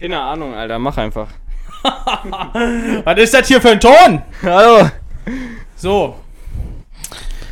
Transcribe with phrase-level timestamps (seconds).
[0.00, 1.26] Keine Ahnung, Alter, mach einfach.
[3.04, 4.22] Was ist das hier für ein Ton?
[4.42, 4.88] Hallo.
[5.74, 6.14] So.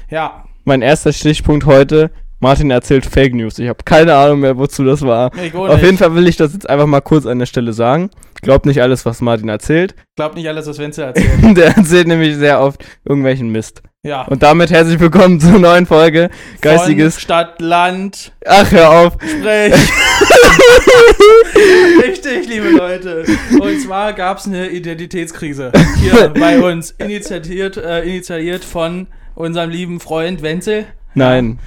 [0.08, 0.44] Ja.
[0.64, 2.12] Mein erster Stichpunkt heute.
[2.38, 3.58] Martin erzählt Fake News.
[3.58, 5.32] Ich habe keine Ahnung mehr, wozu das war.
[5.54, 8.10] Auf jeden Fall will ich das jetzt einfach mal kurz an der Stelle sagen.
[8.42, 9.96] Glaubt nicht alles, was Martin erzählt.
[10.14, 11.56] Glaubt nicht alles, was Wenzel erzählt.
[11.56, 13.82] Der erzählt nämlich sehr oft irgendwelchen Mist.
[14.06, 14.22] Ja.
[14.22, 17.20] Und damit herzlich willkommen zur neuen Folge Von Geistiges.
[17.20, 19.14] Stadt, Land, Ach, hör auf.
[19.14, 19.74] Sprech.
[22.04, 23.24] Richtig, liebe Leute.
[23.58, 26.92] Und zwar gab es eine Identitätskrise hier bei uns.
[26.92, 30.86] Initiiert, äh, initiiert von unserem lieben Freund Wenzel.
[31.14, 31.58] Nein.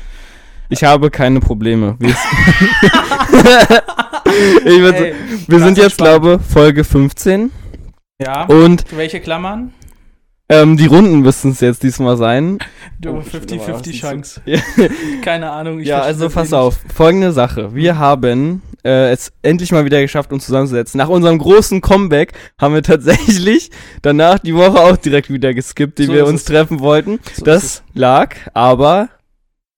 [0.70, 1.98] Ich habe keine Probleme.
[2.00, 2.12] Wir,
[4.64, 5.14] ich würd, Ey,
[5.46, 6.22] wir sind jetzt, entspannt.
[6.22, 7.52] glaube Folge 15.
[8.22, 8.46] Ja.
[8.46, 9.74] Und Welche Klammern?
[10.50, 12.58] Ähm, die Runden müssten es jetzt diesmal sein.
[13.00, 14.42] Du, Oh, ich will noch mal was 50-50 Chance.
[14.46, 14.60] Ja.
[15.24, 15.80] Keine Ahnung.
[15.80, 16.80] ich ja, also pass auf.
[16.94, 17.74] Folgende Sache.
[17.76, 20.98] Wir haben äh, es endlich mal wieder geschafft, uns zusammenzusetzen.
[20.98, 23.70] Nach unserem großen Comeback haben wir tatsächlich
[24.02, 26.46] danach die Woche auch direkt wieder geskippt, die So wir uns es.
[26.46, 27.20] treffen wollten.
[27.34, 29.10] So das lag aber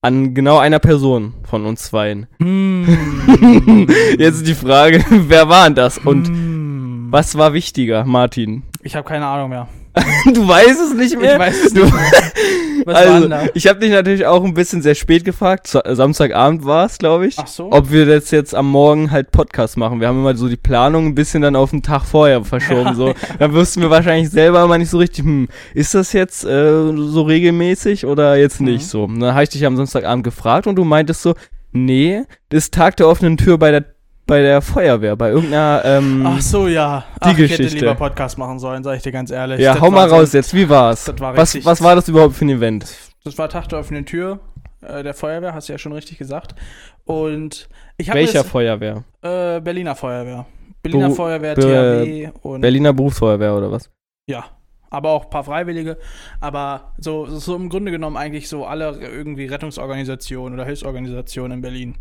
[0.02, 2.28] an genau einer Person von uns zweien.
[2.40, 2.45] es.
[2.45, 3.88] Hm.
[4.17, 7.08] Jetzt ist die Frage, wer war denn das und Hm.
[7.12, 8.64] was war wichtiger, Martin?
[8.84, 9.67] Ich habe keine Ahnung mehr.
[10.34, 11.34] Du weißt es nicht mehr?
[11.34, 12.03] Ich weiß es nicht mehr.
[12.86, 15.67] Was war also, ich habe dich natürlich auch ein bisschen sehr spät gefragt.
[15.67, 17.36] Sa- Samstagabend war es, glaube ich.
[17.38, 17.72] Ach so.
[17.72, 20.00] Ob wir das jetzt am Morgen halt Podcast machen.
[20.00, 22.95] Wir haben immer so die Planung ein bisschen dann auf den Tag vorher verschoben.
[22.95, 23.14] so.
[23.39, 27.22] Dann wussten wir wahrscheinlich selber immer nicht so richtig, hm, ist das jetzt äh, so
[27.22, 28.88] regelmäßig oder jetzt nicht Mhm.
[28.88, 29.08] so.
[29.08, 31.36] Dann habe ich dich am Samstagabend gefragt und du meintest so,
[31.73, 33.86] nee, das ist Tag der offenen Tür bei der
[34.32, 37.04] bei der Feuerwehr, bei irgendeiner ähm, Ach so, ja.
[37.16, 37.80] Die Ach, Ich hätte Geschichte.
[37.80, 39.60] lieber Podcast machen sollen, sag ich dir ganz ehrlich.
[39.60, 41.04] Ja, Das hau mal so- raus jetzt, wie war's?
[41.04, 42.86] Das war was, was war das überhaupt für ein Event?
[43.26, 44.40] Das war Tag der offenen Tür
[44.88, 46.56] äh, der Feuerwehr, hast du ja schon richtig gesagt.
[47.04, 49.04] Und ich habe Welcher das, Feuerwehr?
[49.22, 50.45] äh, Berliner Feuerwehr.
[50.82, 53.90] Berliner Beru- Feuerwehr, Be- THW und Berliner Berufsfeuerwehr oder was?
[54.28, 54.45] ja.
[54.92, 55.97] Aber auch ein paar Freiwillige.
[56.39, 61.95] Aber so, so im Grunde genommen eigentlich so alle irgendwie Rettungsorganisationen oder Hilfsorganisationen in Berlin.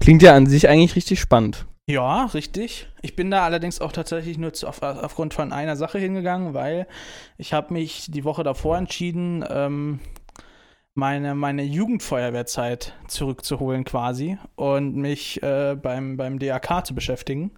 [0.00, 1.66] Klingt ja an sich eigentlich richtig spannend.
[1.86, 2.88] Ja, richtig.
[3.02, 6.86] Ich bin da allerdings auch tatsächlich nur zu, auf, aufgrund von einer Sache hingegangen, weil
[7.36, 10.00] ich habe mich die Woche davor entschieden, ähm,
[10.94, 17.50] meine, meine Jugendfeuerwehrzeit zurückzuholen quasi und mich äh, beim, beim DAK zu beschäftigen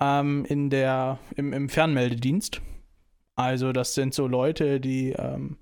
[0.00, 2.60] ähm, in der, im, im Fernmeldedienst.
[3.36, 5.58] Also das sind so Leute, die, ähm,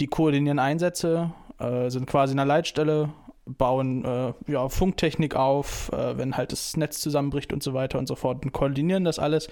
[0.00, 3.10] die koordinieren Einsätze, äh, sind quasi in der Leitstelle,
[3.46, 8.06] bauen äh, ja, Funktechnik auf, äh, wenn halt das Netz zusammenbricht und so weiter und
[8.06, 9.48] so fort und koordinieren das alles.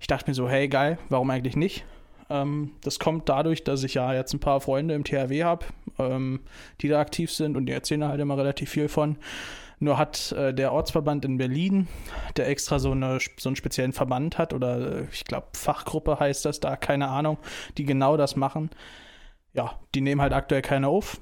[0.00, 1.84] Ich dachte mir so, hey geil, warum eigentlich nicht?
[2.30, 5.66] Ähm, das kommt dadurch, dass ich ja jetzt ein paar Freunde im THW habe,
[5.98, 6.40] ähm,
[6.80, 9.16] die da aktiv sind und die erzählen halt immer relativ viel von.
[9.78, 11.88] Nur hat äh, der Ortsverband in Berlin,
[12.36, 16.44] der extra so, eine, so einen speziellen Verband hat, oder äh, ich glaube Fachgruppe heißt
[16.44, 17.38] das da, keine Ahnung,
[17.76, 18.70] die genau das machen.
[19.52, 21.20] Ja, die nehmen halt aktuell keine auf.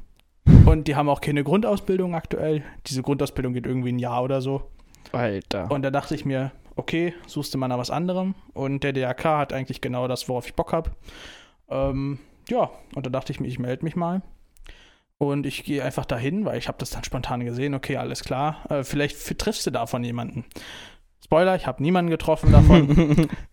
[0.66, 2.62] Und die haben auch keine Grundausbildung aktuell.
[2.86, 4.70] Diese Grundausbildung geht irgendwie ein Jahr oder so.
[5.12, 5.70] Alter.
[5.70, 8.34] Und da dachte ich mir, okay, suchst du mal nach was anderem.
[8.52, 10.90] Und der DRK hat eigentlich genau das, worauf ich Bock habe.
[11.68, 12.18] Ähm,
[12.48, 14.22] ja, und da dachte ich mir, ich melde mich mal.
[15.22, 17.74] Und ich gehe einfach dahin, weil ich habe das dann spontan gesehen.
[17.74, 18.64] Okay, alles klar.
[18.68, 20.44] Äh, vielleicht triffst du davon jemanden.
[21.24, 23.28] Spoiler, ich habe niemanden getroffen davon.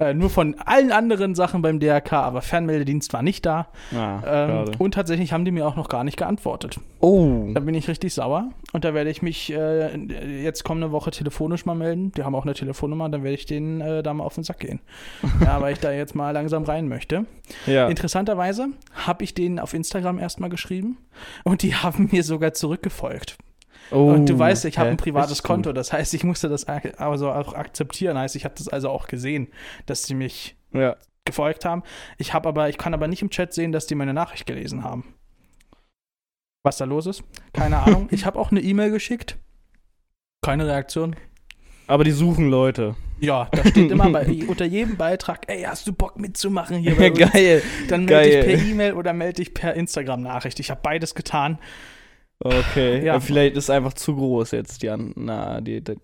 [0.00, 3.66] äh, nur von allen anderen Sachen beim DRK, aber Fernmeldedienst war nicht da.
[3.92, 6.78] ah, Ähm, und tatsächlich haben die mir auch noch gar nicht geantwortet.
[7.00, 7.48] Oh.
[7.52, 9.96] Da bin ich richtig sauer und da werde ich mich äh,
[10.42, 12.12] jetzt kommende Woche telefonisch mal melden.
[12.12, 14.60] Die haben auch eine Telefonnummer, dann werde ich denen äh, da mal auf den Sack
[14.60, 14.80] gehen.
[15.44, 17.26] ja, weil ich da jetzt mal langsam rein möchte.
[17.66, 17.88] Ja.
[17.88, 20.96] Interessanterweise habe ich denen auf Instagram erstmal geschrieben
[21.42, 23.36] und die haben mir sogar zurückgefolgt.
[23.90, 27.30] Oh, und du weißt, ich habe ein privates Konto, das heißt, ich musste das also
[27.30, 28.18] auch akzeptieren.
[28.18, 29.48] Heißt, ich habe das also auch gesehen,
[29.86, 30.56] dass sie mich.
[30.72, 30.96] Ja.
[31.24, 31.82] gefolgt haben.
[32.18, 34.84] Ich habe aber, ich kann aber nicht im Chat sehen, dass die meine Nachricht gelesen
[34.84, 35.14] haben.
[36.62, 37.22] Was da los ist?
[37.52, 38.08] Keine Ahnung.
[38.10, 39.38] Ich habe auch eine E-Mail geschickt.
[40.42, 41.16] Keine Reaktion.
[41.86, 42.96] Aber die suchen Leute.
[43.20, 47.10] Ja, da steht immer bei, unter jedem Beitrag, ey, hast du Bock mitzumachen hier bei
[47.10, 47.18] uns?
[47.18, 47.62] Geil.
[47.88, 48.56] Dann melde dich geil.
[48.56, 50.60] per E-Mail oder melde dich per Instagram-Nachricht.
[50.60, 51.58] Ich habe beides getan.
[52.40, 52.98] Okay.
[52.98, 53.14] Ja.
[53.14, 53.20] Ja.
[53.20, 55.96] Vielleicht ist einfach zu groß jetzt die an, na, die, die,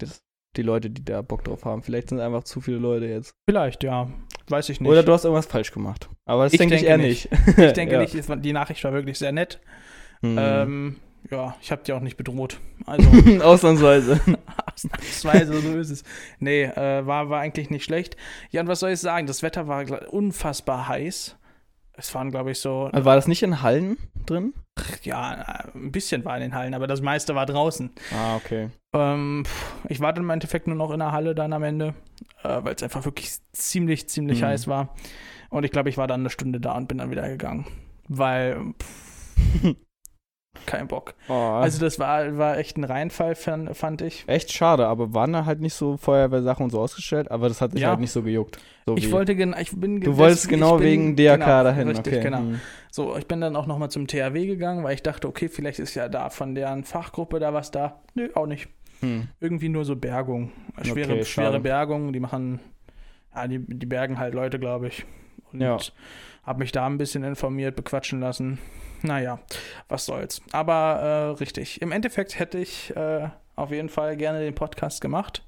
[0.56, 1.82] die Leute, die da Bock drauf haben.
[1.82, 3.34] Vielleicht sind einfach zu viele Leute jetzt.
[3.48, 4.08] Vielleicht, ja.
[4.48, 4.90] Weiß ich nicht.
[4.90, 6.08] Oder du hast irgendwas falsch gemacht.
[6.26, 7.31] Aber das Ich denke ich denke eher nicht.
[7.31, 7.58] nicht.
[7.58, 8.00] ich denke Ja.
[8.00, 8.14] nicht,
[8.44, 9.60] die Nachricht war wirklich sehr nett.
[10.22, 10.36] Hm.
[10.38, 10.96] Ähm,
[11.31, 12.58] ja, ich habe die auch nicht bedroht.
[12.84, 13.08] Also,
[13.42, 14.20] Ausnahmsweise.
[14.75, 16.04] Ausnahmsweise, so ist es.
[16.38, 18.16] Nee, äh, war, war eigentlich nicht schlecht.
[18.50, 19.26] Ja, und was soll ich sagen?
[19.26, 21.36] Das Wetter war unfassbar heiß.
[21.96, 23.96] Es waren, glaube ich, so, Also war das nicht in Hallen
[24.26, 24.52] drin?
[25.05, 27.91] ja, ein bisschen war in den Hallen, aber das meiste war draußen.
[28.12, 28.70] Ah, okay.
[28.93, 29.44] Ähm,
[29.88, 31.94] ich war dann im Endeffekt nur noch in der Halle dann am Ende,
[32.43, 34.46] äh, weil es einfach wirklich ziemlich, ziemlich Mhm.
[34.46, 34.94] heiß war.
[35.50, 37.67] Und ich glaube, ich war dann eine Stunde da und bin dann wieder gegangen.
[38.08, 39.37] Weil, pff,
[40.66, 41.14] kein Bock.
[41.28, 44.24] Oh, Also das war, war echt ein Reinfall, fan- fand ich.
[44.26, 47.74] echt schade, aber waren da halt nicht so Feuerwehrsachen und so ausgestellt, aber das hat
[47.74, 47.90] dich Ja.
[47.90, 48.58] halt nicht so gejuckt.
[48.86, 52.12] So Ich wollte genau, ich bin Du wolltest genau bin- wegen DRK genau, dahin, Richtig,
[52.14, 52.22] okay.
[52.22, 52.38] genau.
[52.38, 52.60] Hm.
[52.90, 55.94] So, ich bin dann auch nochmal zum THW gegangen, weil ich dachte, okay, vielleicht ist
[55.94, 58.00] ja da von deren Fachgruppe da was da.
[58.14, 58.68] Nö, auch nicht.
[59.00, 59.28] Hm.
[59.40, 60.52] Irgendwie nur so Bergung.
[60.82, 61.60] Schwere, Okay, schwere.
[61.60, 62.60] Bergung, die machen,
[63.34, 65.04] ja, die, die bergen halt Leute, glaube ich.
[65.52, 65.76] Und Ja.
[66.44, 68.58] habe mich da ein bisschen informiert, bequatschen lassen.
[69.04, 69.38] Naja,
[69.88, 70.40] was soll's.
[70.52, 71.82] Aber äh, richtig.
[71.82, 75.44] Im Endeffekt hätte ich äh, auf jeden Fall gerne den Podcast gemacht.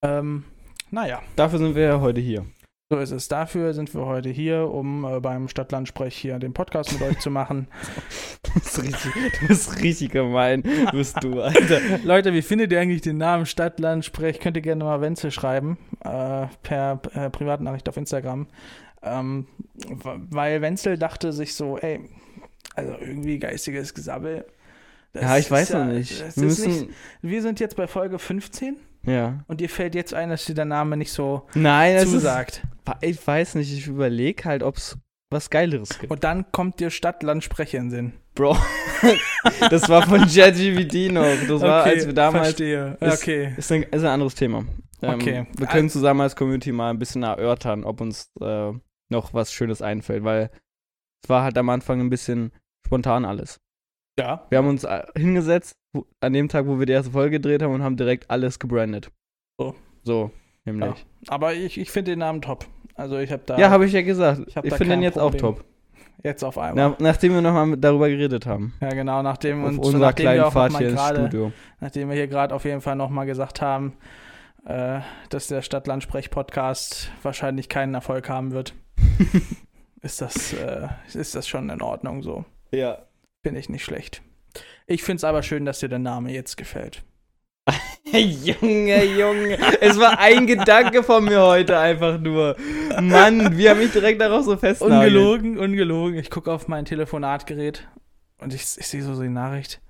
[0.00, 0.44] Ähm,
[0.92, 1.20] naja.
[1.34, 2.46] Dafür sind wir ja heute hier.
[2.88, 3.26] So ist es.
[3.26, 7.30] Dafür sind wir heute hier, um äh, beim Stadtlandsprech hier den Podcast mit euch zu
[7.30, 7.66] machen.
[8.44, 11.80] Du bist richtig, du bist richtig gemein, bist du, Alter.
[12.04, 14.40] Leute, wie findet ihr eigentlich den Namen Stadtlandsprech?
[14.40, 18.46] Könnt ihr gerne mal Wenzel schreiben, äh, per äh, Privatnachricht auf Instagram.
[19.02, 19.48] Ähm,
[20.30, 22.08] weil Wenzel dachte sich so, ey,
[22.78, 24.46] also irgendwie geistiges Gesabbel.
[25.14, 26.36] Ja, ich weiß ja- noch nicht.
[26.36, 26.88] Wir müssen, nicht.
[27.22, 28.76] Wir sind jetzt bei Folge 15
[29.06, 29.42] ja.
[29.48, 32.62] und dir fällt jetzt ein, dass dir der Name nicht so Nein, es ist, zusagt.
[33.00, 34.96] ich weiß nicht, ich überlege halt, ob es
[35.30, 36.10] was Geileres gibt.
[36.10, 38.12] Und dann kommt dir Stadtlandsprech in den Sinn.
[38.34, 38.56] Bro,
[39.70, 41.24] das war von JetGPT noch.
[41.48, 42.96] Das war, als wir damals Verstehe.
[43.00, 43.54] ist- okay.
[43.56, 44.58] Ist ein, ist ein anderes Thema.
[45.02, 45.46] Ähm, Okay.
[45.56, 48.72] Wir können zusammen als Community mal ein bisschen erörtern, ob uns äh,
[49.10, 50.50] noch was Schönes einfällt, weil
[51.22, 52.52] es war halt am Anfang ein bisschen
[52.88, 53.60] spontan alles.
[54.18, 54.46] Ja.
[54.48, 57.62] Wir haben uns äh, hingesetzt wo, an dem Tag, wo wir die erste Folge gedreht
[57.62, 59.10] haben und haben direkt alles gebrandet.
[59.60, 59.74] So.
[60.02, 60.30] So,
[60.64, 61.04] nämlich.
[61.28, 62.66] Aber ich, ich finde den Namen top.
[62.94, 64.40] Also ich habe da Ja, habe ich ja gesagt.
[64.46, 65.34] Ich Ich, finde den jetzt Problem.
[65.34, 65.64] auch top.
[66.24, 66.90] jetzt auf einmal.
[66.90, 68.72] Na, nachdem wir nochmal darüber geredet haben.
[68.80, 71.52] Ja, genau, nachdem Auf und unserer nachdem wir kleinen Fahrt hier ins gerade, Studio.
[71.80, 73.92] nachdem wir hier gerade auf jeden Fall nochmal gesagt haben,
[74.64, 78.74] äh, dass der Stadtlandsprech-Podcast wahrscheinlich keinen Erfolg haben wird,
[80.02, 82.44] ist das, äh, ist das schon in Ordnung so.
[82.70, 83.06] Ja.
[83.42, 84.22] Finde ich nicht schlecht.
[84.86, 87.02] Ich finde es aber schön, dass dir der Name jetzt gefällt.
[88.12, 89.58] Junge, Junge.
[89.80, 92.56] Es war ein Gedanke von mir heute einfach nur.
[93.00, 94.96] Mann, wie habe ich direkt darauf so festgehalten.
[94.96, 96.18] Ungelogen, ungelogen.
[96.18, 97.86] Ich gucke auf mein Telefonatgerät
[98.40, 99.82] und ich, ich sehe so die Nachricht.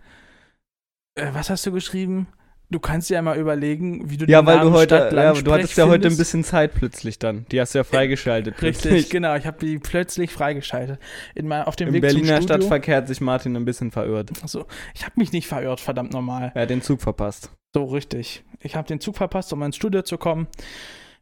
[1.15, 2.27] Äh, was hast du geschrieben?
[2.71, 5.01] Du kannst dir ja mal überlegen, wie du Ja, den weil Namen du heute, ja,
[5.01, 7.47] Stadtlandsprech du hattest ja heute ein bisschen Zeit plötzlich dann.
[7.51, 8.61] Die hast du ja freigeschaltet.
[8.61, 9.11] Richtig, plötzlich.
[9.11, 9.35] genau.
[9.37, 10.99] Ich habe die plötzlich freigeschaltet.
[11.35, 12.43] In mein, auf dem Im Weg Berliner.
[12.43, 14.31] Stadtverkehr hat sich Martin ein bisschen verirrt.
[14.43, 16.53] Achso, ich habe mich nicht verirrt, verdammt normal.
[16.55, 17.51] Er hat den Zug verpasst.
[17.75, 18.45] So, richtig.
[18.61, 20.47] Ich habe den Zug verpasst, um ins Studio zu kommen.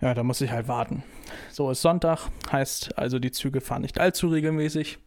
[0.01, 1.05] Ja, da muss ich halt warten.
[1.51, 4.99] So ist Sonntag, heißt also, die Züge fahren nicht allzu regelmäßig.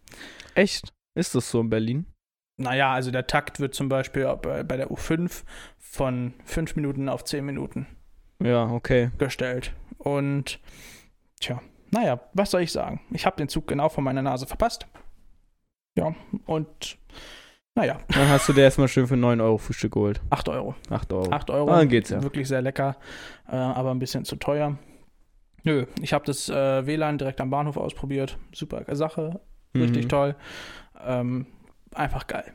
[0.55, 0.93] Echt?
[1.15, 2.05] Ist das so in Berlin?
[2.59, 5.43] Naja, also der Takt wird zum Beispiel bei bei der U5
[5.77, 7.87] von 5 Minuten auf 10 Minuten
[8.43, 9.11] Ja, okay.
[9.17, 9.73] gestellt.
[9.97, 10.59] Und
[11.39, 11.61] tja,
[11.91, 13.01] naja, was soll ich sagen?
[13.11, 14.85] Ich habe den Zug genau vor meiner Nase verpasst.
[15.97, 16.13] Ja,
[16.45, 16.97] und
[17.75, 20.21] naja, Dann hast du dir erstmal schön für 9 Euro Frühstück geholt.
[20.29, 20.75] 8 Euro.
[20.89, 21.31] 8 Euro.
[21.31, 21.71] 8 Euro.
[21.71, 22.21] Ah, dann geht's ja.
[22.21, 22.97] Wirklich sehr lecker,
[23.47, 24.77] äh, aber ein bisschen zu teuer.
[25.63, 28.37] Nö, ich habe das äh, WLAN direkt am Bahnhof ausprobiert.
[28.53, 29.39] Super Sache,
[29.75, 30.09] richtig Mhm.
[30.09, 30.35] toll.
[31.05, 31.47] Ähm,
[31.93, 32.51] einfach geil.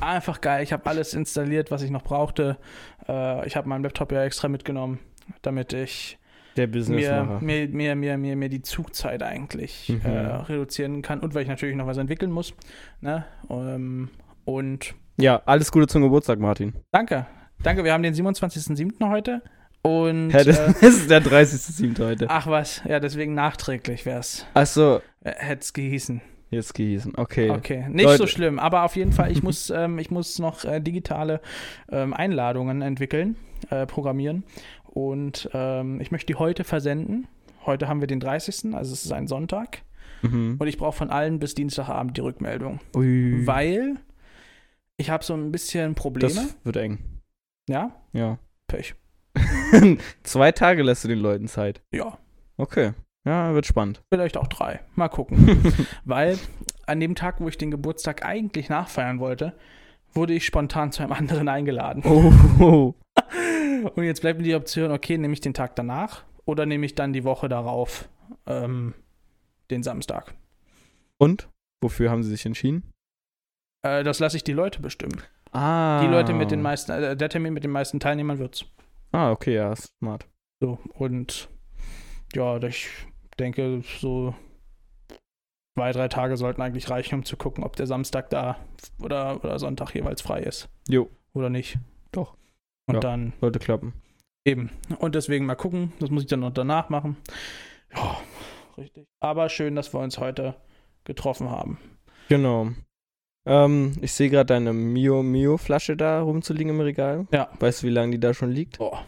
[0.00, 0.62] Einfach geil.
[0.62, 2.56] Ich habe alles installiert, was ich noch brauchte.
[3.08, 4.98] Äh, ich habe meinen Laptop ja extra mitgenommen,
[5.42, 6.18] damit ich
[6.56, 10.00] mir, mir, mir, mir, mir, mir die Zugzeit eigentlich Mhm.
[10.04, 12.52] äh, reduzieren kann und weil ich natürlich noch was entwickeln muss.
[13.00, 13.24] Ne?
[13.48, 14.10] Ähm,
[14.44, 16.72] und Ja, alles Gute zum Geburtstag, Martin.
[16.90, 17.26] danke.
[17.62, 19.08] Danke, wir haben den 27.07.
[19.08, 19.42] heute.
[19.82, 21.98] Und Ja, das, äh, das ist der 30.07.
[22.04, 22.26] heute.
[22.28, 24.44] ach was, ja, deswegen nachträglich wär's.
[24.54, 26.20] Achso, Äh, Hätte es gehießen.
[26.50, 27.14] Jetzt gehießen.
[27.16, 27.50] Okay.
[27.50, 30.64] Okay, nicht Leute- so schlimm, aber auf jeden Fall, ich muss, ähm, ich muss noch
[30.64, 31.40] äh, digitale
[31.90, 33.36] ähm, Einladungen entwickeln,
[33.70, 34.44] äh, programmieren
[34.84, 37.26] und ähm, ich möchte die heute versenden.
[37.66, 39.82] Heute haben wir den 30., also es ist ein Sonntag
[40.22, 40.56] Mhm.
[40.58, 43.46] und ich brauche von allen bis Dienstagabend die Rückmeldung, Ui.
[43.46, 43.96] weil
[44.96, 46.34] ich habe so ein bisschen Probleme.
[46.34, 46.98] das wird eng.
[47.68, 48.38] ja, Ja.
[48.66, 48.96] Pech.
[50.24, 51.82] Zwei Tage lässt du den Leuten Zeit.
[51.92, 52.18] Ja,
[52.56, 52.92] Okay.
[53.28, 54.00] Ja, wird spannend.
[54.10, 54.80] vielleicht auch drei.
[54.94, 55.62] Mal gucken.
[56.06, 56.38] weil
[56.86, 59.52] an dem Tag, wo ich den Geburtstag eigentlich nachfeiern wollte,
[60.14, 62.02] wurde ich spontan zu einem anderen eingeladen.
[62.06, 62.94] oh.
[63.94, 66.94] Und jetzt bleibt mir die Option, okay, nehme ich den Tag danach oder nehme ich
[66.94, 68.08] dann die Woche darauf
[68.46, 68.94] ähm,
[69.70, 70.34] den Samstag.
[71.18, 71.50] Und?
[71.82, 72.90] Wofür haben sie sich entschieden?
[73.82, 75.20] Äh, das lasse ich die Leute bestimmen.
[75.52, 76.00] Ah.
[76.00, 78.64] Die Leute mit den meisten, äh, der Termin mit den meisten Teilnehmern wird's.
[79.12, 80.26] Ah, okay, ja, smart.
[80.60, 81.50] So, und
[82.34, 82.88] ja, ich
[83.38, 84.34] denke, so
[85.76, 88.56] zwei, drei Tage sollten eigentlich reichen, um zu gucken, ob der Samstag da
[89.00, 90.68] oder, oder Sonntag jeweils frei ist.
[90.88, 91.78] Jo, Oder nicht.
[92.12, 92.36] Doch.
[92.86, 93.00] Und Ja.
[93.00, 93.92] dann sollte klappen.
[94.44, 94.70] eben.
[94.98, 95.92] Und deswegen mal gucken.
[96.00, 97.16] Das muss ich dann noch danach machen.
[97.94, 98.16] Ja,
[98.76, 99.06] richtig.
[99.20, 100.56] Aber schön, dass wir uns heute
[101.04, 101.78] getroffen haben.
[102.28, 102.68] Genau.
[103.46, 107.26] Ähm, ich sehe gerade deine Mio Mio Flasche da rumzuliegen im Regal.
[107.32, 107.50] Ja.
[107.60, 108.78] Weißt du, wie lange die da schon liegt?
[108.78, 109.04] Boah.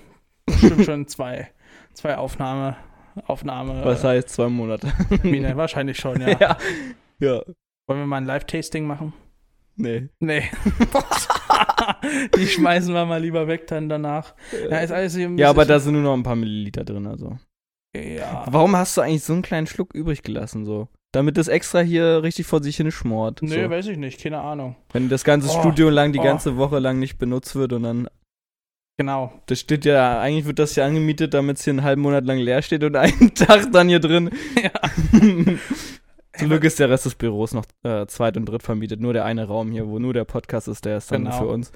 [0.46, 1.50] Bestimmt schon zwei,
[1.94, 2.76] zwei Aufnahme,
[3.26, 3.84] Aufnahme.
[3.84, 4.92] Was heißt zwei Monate?
[5.22, 6.28] Mine, wahrscheinlich schon, ja.
[6.38, 6.56] ja.
[7.18, 7.42] Ja.
[7.86, 9.12] Wollen wir mal ein Live-Tasting machen?
[9.76, 10.08] Nee.
[10.20, 10.44] Nee.
[12.36, 14.34] Die schmeißen wir mal lieber weg dann danach.
[14.70, 17.38] Ja, ist alles Ja, aber da sind nur noch ein paar Milliliter drin, also.
[17.96, 18.44] Ja.
[18.48, 20.88] Warum hast du eigentlich so einen kleinen Schluck übrig gelassen, so?
[21.12, 23.42] Damit das extra hier richtig vor sich hin schmort.
[23.42, 23.70] Nö, so.
[23.70, 24.76] weiß ich nicht, keine Ahnung.
[24.92, 26.22] Wenn das ganze Oh, Studio lang die oh.
[26.22, 28.08] ganze Woche lang nicht benutzt wird und dann.
[29.00, 29.32] Genau.
[29.46, 32.36] Das steht ja, eigentlich wird das ja angemietet, damit es hier einen halben Monat lang
[32.36, 34.28] leer steht und einen Tag dann hier drin.
[34.62, 34.70] Ja.
[36.38, 39.00] Zum Glück ist der Rest des Büros noch äh, zweit- und dritt vermietet.
[39.00, 41.38] Nur der eine Raum hier, wo nur der Podcast ist, der ist dann Genau.
[41.38, 41.72] für uns.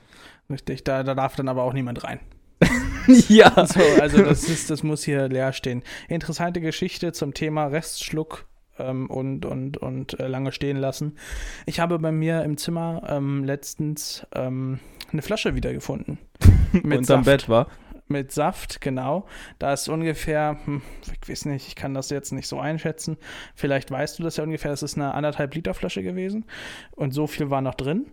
[0.51, 2.21] Richtig, da, da darf dann aber auch niemand rein.
[3.29, 3.67] ja.
[3.67, 5.83] So, also das, ist, das muss hier leer stehen.
[6.09, 8.45] Interessante Geschichte zum Thema Restschluck
[8.79, 11.17] ähm, und, und, und äh, lange stehen lassen.
[11.65, 14.81] Ich habe bei mir im Zimmer ähm, letztens ähm,
[15.15, 16.19] eine Flasche wiedergefunden.
[16.73, 17.25] Mit Unterm Saft.
[17.25, 17.69] Bett war.
[18.07, 19.27] Mit Saft, genau.
[19.59, 20.83] Da ist ungefähr, hm,
[21.23, 23.17] ich weiß nicht, ich kann das jetzt nicht so einschätzen.
[23.55, 24.73] Vielleicht weißt du das ja ungefähr.
[24.73, 26.45] Es ist eine anderthalb Liter Flasche gewesen.
[26.91, 28.07] Und so viel war noch drin.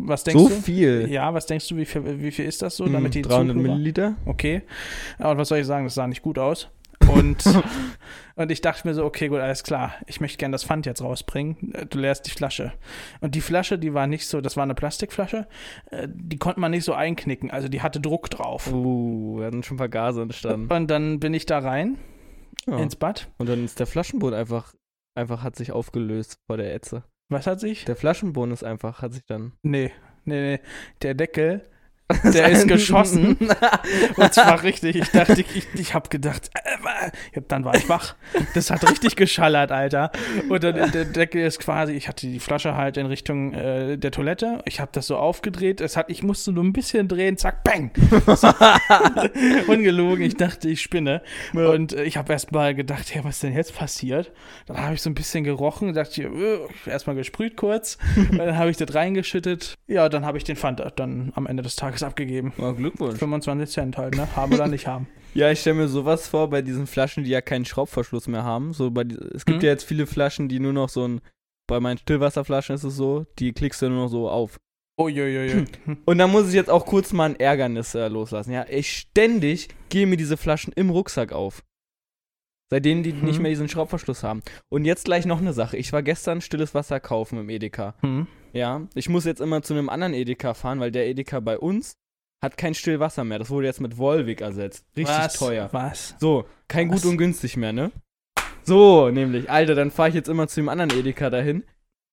[0.00, 0.54] Was denkst So du?
[0.54, 1.08] viel.
[1.10, 3.56] Ja, was denkst du, wie viel, wie viel ist das so, Hm, damit die 300
[3.56, 4.16] Zuhörer- Milliliter.
[4.26, 4.62] Okay.
[5.18, 5.84] Und was soll ich sagen?
[5.86, 6.68] Das sah nicht gut aus.
[7.08, 7.44] Und,
[8.36, 9.94] und ich dachte mir so, okay, gut, alles klar.
[10.06, 11.72] Ich möchte gerne das Pfand jetzt rausbringen.
[11.90, 12.72] Du leerst die Flasche.
[13.20, 15.46] Und die Flasche, die war nicht so, das war eine Plastikflasche,
[15.90, 17.50] äh, die konnte man nicht so einknicken.
[17.50, 18.70] Also die hatte Druck drauf.
[18.72, 20.72] Uh, da sind schon ein paar Gase entstanden.
[20.72, 21.98] Und dann bin ich da rein
[22.66, 22.78] Ja.
[22.78, 23.28] ins Bad.
[23.38, 24.74] Und dann ist der Flaschenboden einfach,
[25.14, 27.04] einfach hat sich aufgelöst vor der Ätze.
[27.30, 27.84] Was hat sich?
[27.84, 29.52] Der Flaschenboden ist einfach, hat sich dann.
[29.62, 29.92] Nee,
[30.24, 30.60] nee, nee.
[31.02, 31.62] Der Deckel,
[32.24, 33.36] der ist geschossen.
[34.16, 34.96] Und zwar richtig.
[34.96, 38.14] Ich dachte, ich, ich habe gedacht, äh, äh, dann war ich wach.
[38.54, 40.10] Das hat richtig geschallert, Alter.
[40.48, 44.10] Und dann der Deckel ist quasi, ich hatte die Flasche halt in Richtung äh, der
[44.10, 44.62] Toilette.
[44.64, 45.82] Ich habe das so aufgedreht.
[45.82, 47.90] Es hat, ich musste nur ein bisschen drehen, zack, bang.
[49.66, 50.24] Ungelogen.
[50.24, 51.20] Ich dachte, ich spinne.
[51.52, 54.32] Und äh, ich habe erst mal gedacht, ja, was ist denn jetzt passiert?
[54.66, 57.98] Dann habe ich so ein bisschen gerochen, dachte ich, äh, erstmal gesprüht kurz.
[58.36, 59.74] dann habe ich das reingeschüttet.
[59.86, 62.52] Ja, dann habe ich den Pfand dann am Ende des Tages abgegeben.
[62.58, 63.18] Oh, Glückwunsch.
[63.18, 64.28] 25 Cent halt, ne?
[64.36, 65.06] Haben oder nicht haben.
[65.34, 68.72] Ja, ich stelle mir sowas vor bei diesen Flaschen, die ja keinen Schraubverschluss mehr haben.
[68.72, 69.02] So bei,
[69.34, 69.64] es gibt Mhm.
[69.64, 71.20] ja jetzt viele Flaschen, die nur noch so ein.
[71.68, 74.56] Bei meinen Stillwasserflaschen ist es so, die klickst du nur noch so auf.
[74.98, 75.66] Uiuiui.
[76.06, 78.52] Und da muss ich jetzt auch kurz mal ein Ärgernis äh, loslassen.
[78.52, 81.62] Ja, ich ständig gehe mir diese Flaschen im Rucksack auf.
[82.70, 83.24] Seitdem die Mhm.
[83.24, 84.42] nicht mehr diesen Schraubverschluss haben.
[84.68, 85.76] Und jetzt gleich noch eine Sache.
[85.76, 87.94] Ich war gestern stilles Wasser kaufen im Edeka.
[88.00, 88.26] Hm.
[88.52, 91.94] Ja, ich muss jetzt immer zu einem anderen Edeka fahren, weil der Edeka bei uns
[92.42, 93.38] hat kein Stillwasser mehr.
[93.38, 94.84] Das wurde jetzt mit Volvic ersetzt.
[94.96, 95.34] Richtig Was?
[95.38, 95.68] teuer.
[95.72, 96.14] Was?
[96.20, 97.02] So, kein Was?
[97.02, 97.90] gut und günstig mehr, ne?
[98.62, 99.50] So, nämlich.
[99.50, 101.64] Alter, dann fahre ich jetzt immer zu dem anderen Edeka dahin.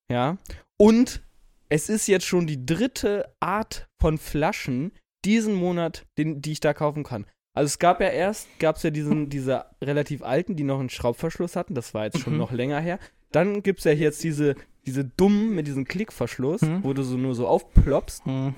[0.10, 0.38] Ja.
[0.78, 1.22] Und
[1.70, 4.92] es ist jetzt schon die dritte Art von Flaschen
[5.26, 7.26] diesen Monat, den, die ich da kaufen kann.
[7.56, 10.90] Also es gab ja erst, gab es ja diesen, diese relativ alten, die noch einen
[10.90, 11.74] Schraubverschluss hatten.
[11.74, 12.40] Das war jetzt schon Mhm.
[12.40, 13.00] noch länger her.
[13.32, 16.84] Dann gibt es ja jetzt diese, diese dummen mit diesem Klickverschluss, Mhm.
[16.84, 18.26] wo du so nur so aufploppst.
[18.28, 18.54] Mhm.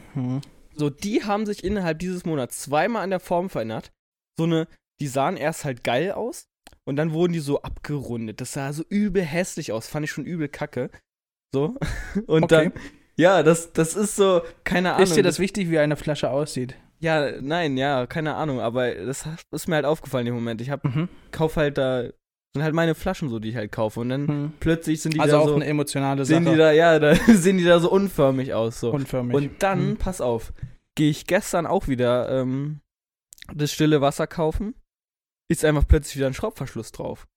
[0.76, 3.92] So, die haben sich innerhalb dieses Monats zweimal an der Form verändert.
[4.38, 4.68] So eine,
[5.00, 6.48] die sahen erst halt geil aus
[6.86, 8.42] und dann wurden die so abgerundet.
[8.42, 10.90] Das sah so übel hässlich aus, fand ich schon übel kacke.
[11.54, 11.76] So.
[12.28, 12.72] Und Okay.
[12.72, 12.74] dann,
[13.16, 15.04] ja, das, das ist so, keine Ahnung.
[15.04, 16.76] Ist dir das wichtig, wie eine Flasche aussieht?
[17.00, 20.62] Ja, nein, ja, keine Ahnung, aber das ist mir halt aufgefallen im Moment.
[20.62, 21.10] Ich hab, Mhm.
[21.32, 22.04] kauf halt da,
[22.56, 24.54] sind halt meine Flaschen so, die ich halt kaufe und dann Mhm.
[24.60, 26.56] plötzlich sind die Also da auch so, eine emotionale sehen Sache.
[26.56, 28.92] die da, ja, da sehen die da so unförmig aus, so.
[28.92, 29.36] Unförmig.
[29.36, 29.98] Und dann, Mhm.
[29.98, 30.54] pass auf,
[30.96, 32.82] gehe ich gestern auch wieder ähm,
[33.54, 34.74] das stille Wasser kaufen,
[35.50, 37.28] ist einfach plötzlich wieder ein Schraubverschluss drauf.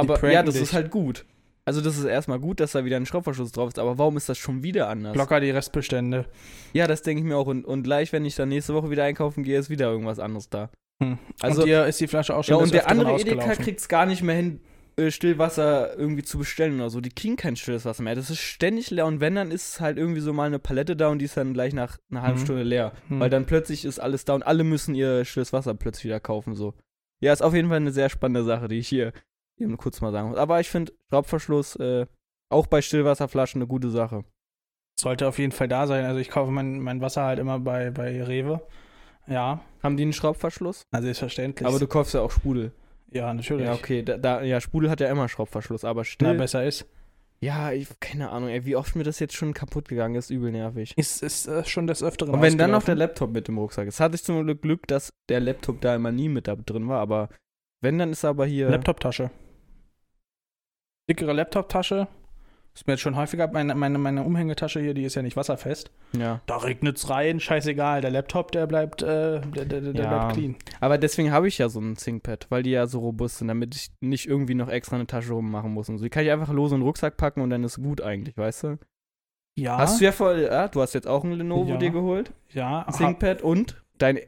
[0.00, 0.62] Die Aber ja, das dich.
[0.64, 1.24] ist halt gut.
[1.66, 4.28] Also das ist erstmal gut, dass da wieder ein Schraubverschluss drauf ist, aber warum ist
[4.28, 5.16] das schon wieder anders?
[5.16, 6.26] Locker die Restbestände.
[6.74, 7.46] Ja, das denke ich mir auch.
[7.46, 10.50] Und, und gleich, wenn ich dann nächste Woche wieder einkaufen gehe, ist wieder irgendwas anderes
[10.50, 10.70] da.
[11.02, 11.18] Hm.
[11.40, 13.88] Also- und dir ist die Flasche auch schon Ja, und der andere Edeka kriegt es
[13.88, 14.60] gar nicht mehr hin,
[14.96, 17.00] äh, Stillwasser irgendwie zu bestellen oder so.
[17.00, 18.14] Die kriegen kein stilles Wasser mehr.
[18.14, 21.08] Das ist ständig leer und wenn, dann ist halt irgendwie so mal eine Palette da
[21.08, 22.44] und die ist dann gleich nach einer halben Mhm.
[22.44, 22.92] Stunde leer.
[23.08, 23.20] Hm.
[23.20, 26.54] Weil dann plötzlich ist alles da und alle müssen ihr stilles Wasser plötzlich wieder kaufen.
[26.54, 26.74] So.
[27.20, 29.12] Ja, ist auf jeden Fall eine sehr spannende Sache, die ich hier
[29.58, 30.38] eben kurz mal sagen muss.
[30.38, 32.06] Aber ich finde Schraubverschluss äh,
[32.50, 34.24] auch bei Stillwasserflaschen eine gute Sache.
[34.98, 36.04] Sollte auf jeden Fall da sein.
[36.04, 38.60] Also ich kaufe mein, mein Wasser halt immer bei, bei Rewe.
[39.26, 40.82] Ja, Haben die einen Schraubverschluss?
[40.90, 41.66] also selbstverständlich.
[41.66, 42.72] Aber du kaufst ja auch Sprudel.
[43.10, 43.66] Ja, natürlich.
[43.66, 46.28] Ja, okay, da, da, ja, Sprudel hat ja immer Schraubverschluss, aber still.
[46.28, 46.86] Na, besser ist.
[47.40, 50.50] ja, ich, keine Ahnung, ey, wie oft mir das jetzt schon kaputt gegangen ist, übel
[50.52, 50.92] nervig.
[50.96, 52.96] Ist, ist äh, schon des Öfteren Und wenn dann noch der.
[52.96, 56.12] Laptop mit im Rucksack ist, hatte ich zum Glück Glück, dass der Laptop da immer
[56.12, 57.28] nie mit da drin war, aber
[57.80, 58.68] wenn, dann ist er aber hier.
[58.70, 59.30] Laptoptasche.
[61.08, 62.08] Dickere Laptoptasche.
[62.74, 65.92] Ist mir jetzt schon häufiger, meine, meine, meine Umhängetasche hier, die ist ja nicht wasserfest.
[66.18, 66.40] Ja.
[66.46, 68.00] Da regnet's rein, scheißegal.
[68.00, 70.08] Der Laptop, der bleibt, äh, der, der, der Ja.
[70.08, 70.56] bleibt clean.
[70.80, 73.76] Aber deswegen habe ich ja so ein ThinkPad, weil die ja so robust sind, damit
[73.76, 76.04] ich nicht irgendwie noch extra eine Tasche rummachen muss und so.
[76.04, 78.64] Die kann ich einfach lose in den Rucksack packen und dann ist gut eigentlich, weißt
[78.64, 78.78] du?
[79.56, 81.76] Ja, Hast du ja voll, ja, du hast jetzt auch ein Lenovo Ja.
[81.76, 84.18] dir geholt, ja, ThinkPad und dein,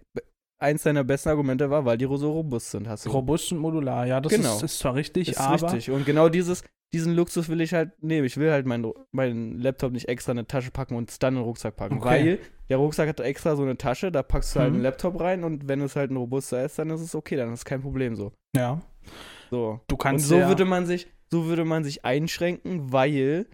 [0.59, 3.11] eins deiner besten Argumente war, weil die so robust sind, hast du.
[3.11, 4.07] robust und modular.
[4.07, 4.57] Ja, das Genau.
[4.57, 5.91] ist, ist zwar richtig, ist aber richtig.
[5.91, 6.63] Und genau dieses,
[6.95, 8.27] diesen Luxus will ich halt nehmen.
[8.27, 11.35] Ich will halt meinen meinen Laptop nicht extra in eine Tasche packen und es dann
[11.35, 11.99] in den Rucksack packen.
[11.99, 12.05] Okay.
[12.07, 14.77] Weil der Rucksack hat extra so eine Tasche, da packst du halt Mhm.
[14.77, 17.53] einen Laptop rein und wenn es halt ein robuster ist, dann ist es okay, dann
[17.53, 18.33] ist kein Problem so.
[18.57, 18.81] ja,
[19.51, 19.81] So.
[19.89, 23.47] du Und kannst so ja, würde man sich, so würde man sich einschränken, weil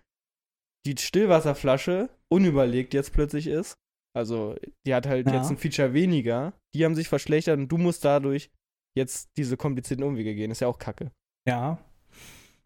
[0.87, 3.75] die Stillwasserflasche unüberlegt jetzt plötzlich ist.
[4.15, 5.37] Also, die hat halt Ja.
[5.37, 6.53] jetzt ein Feature weniger.
[6.75, 8.51] Die haben sich verschlechtert und du musst dadurch
[8.95, 10.51] jetzt diese komplizierten Umwege gehen.
[10.51, 11.11] Ist ja auch kacke.
[11.49, 11.79] ja.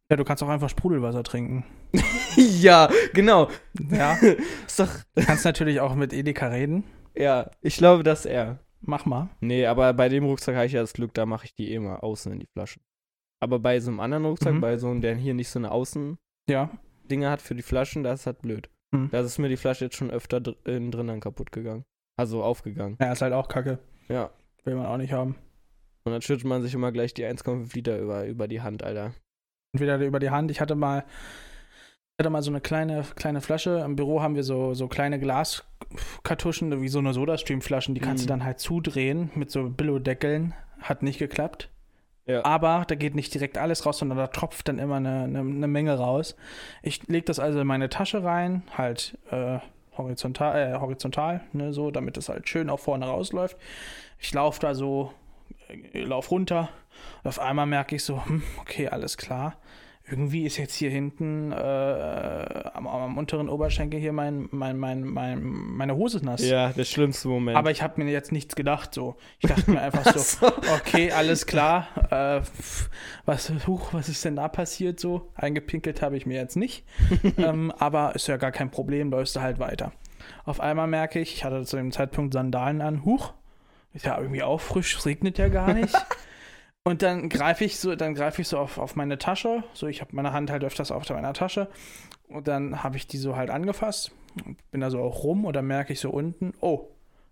[0.09, 1.65] Ja, du kannst auch einfach Sprudelwasser trinken.
[2.37, 3.50] ja, genau.
[3.91, 4.15] Ja,
[4.67, 4.88] Ist doch.
[5.17, 6.85] du kannst natürlich auch mit Edeka reden.
[7.17, 8.61] Ja, ich glaube, dass er.
[8.83, 9.31] Mach mal.
[9.41, 11.81] Nee, aber bei dem Rucksack habe ich ja das Glück, da mache ich die eh
[11.81, 12.83] mal außen in die Flaschen.
[13.43, 14.61] Aber bei so einem anderen Rucksack, Mhm.
[14.61, 16.71] bei so einem, der hier nicht so eine Außendinger Ja.
[17.31, 18.71] hat für die Flaschen, das ist halt blöd.
[19.03, 19.11] Mhm.
[19.11, 21.85] Da ist mir die Flasche jetzt schon öfter dr innen drin dann kaputt gegangen.
[22.19, 22.97] Also aufgegangen.
[23.00, 23.79] Ja, ist halt auch kacke.
[24.09, 24.31] Ja.
[24.65, 25.37] Will man auch nicht haben.
[26.05, 29.12] Und dann schüttet man sich immer gleich die 1,5 Liter über, über die Hand, Alter.
[29.75, 30.50] Entweder über die Hand.
[30.50, 33.83] Ich hatte mal, ich hatte mal so eine kleine, kleine Flasche.
[33.85, 37.95] Im Büro haben wir so, so kleine Glaskartuschen, wie so eine Sodastream-Flaschen.
[37.95, 38.26] Die kannst Mhm.
[38.29, 40.55] du dann halt zudrehen mit so Billo-Deckeln.
[40.81, 41.71] Hat nicht geklappt.
[42.26, 42.45] Ja.
[42.45, 45.68] Aber da geht nicht direkt alles raus, sondern da tropft dann immer eine, eine, eine
[45.68, 46.37] Menge raus.
[46.83, 49.59] Ich lege das also in meine Tasche rein, halt äh,
[49.97, 53.56] horizontal, äh, horizontal ne, so, damit es halt schön auch vorne rausläuft.
[54.18, 55.12] Ich laufe da so,
[55.68, 56.68] äh, lauf runter
[57.23, 59.56] und auf einmal merke ich so, hm, okay, alles klar.
[60.08, 65.42] Irgendwie ist jetzt hier hinten äh, am, am unteren Oberschenkel hier mein, mein, mein, mein,
[65.42, 66.47] meine Hose nass.
[66.47, 67.56] Ja, der schlimmste Moment.
[67.56, 69.16] Aber ich habe mir jetzt nichts gedacht so.
[69.40, 71.88] Ich dachte mir einfach so, okay, alles klar.
[72.10, 72.42] Äh,
[73.25, 75.32] was, huch, was ist denn da passiert so?
[75.34, 76.84] Eingepinkelt habe ich mir jetzt nicht.
[77.36, 79.92] ähm, aber ist ja gar kein Problem, läufst du halt weiter.
[80.45, 83.04] Auf einmal merke ich, ich hatte zu dem Zeitpunkt Sandalen an.
[83.04, 83.32] Huch,
[83.92, 85.95] ist ja irgendwie auch frisch, regnet ja gar nicht.
[86.86, 89.64] Und dann greife ich so, dann greife ich so auf, auf meine Tasche.
[89.72, 91.66] So, ich habe meine Hand halt öfters auf meiner Tasche.
[92.28, 94.12] Und dann habe ich die so halt angefasst.
[94.70, 96.86] Bin da so auch rum und dann merke ich so unten, oh,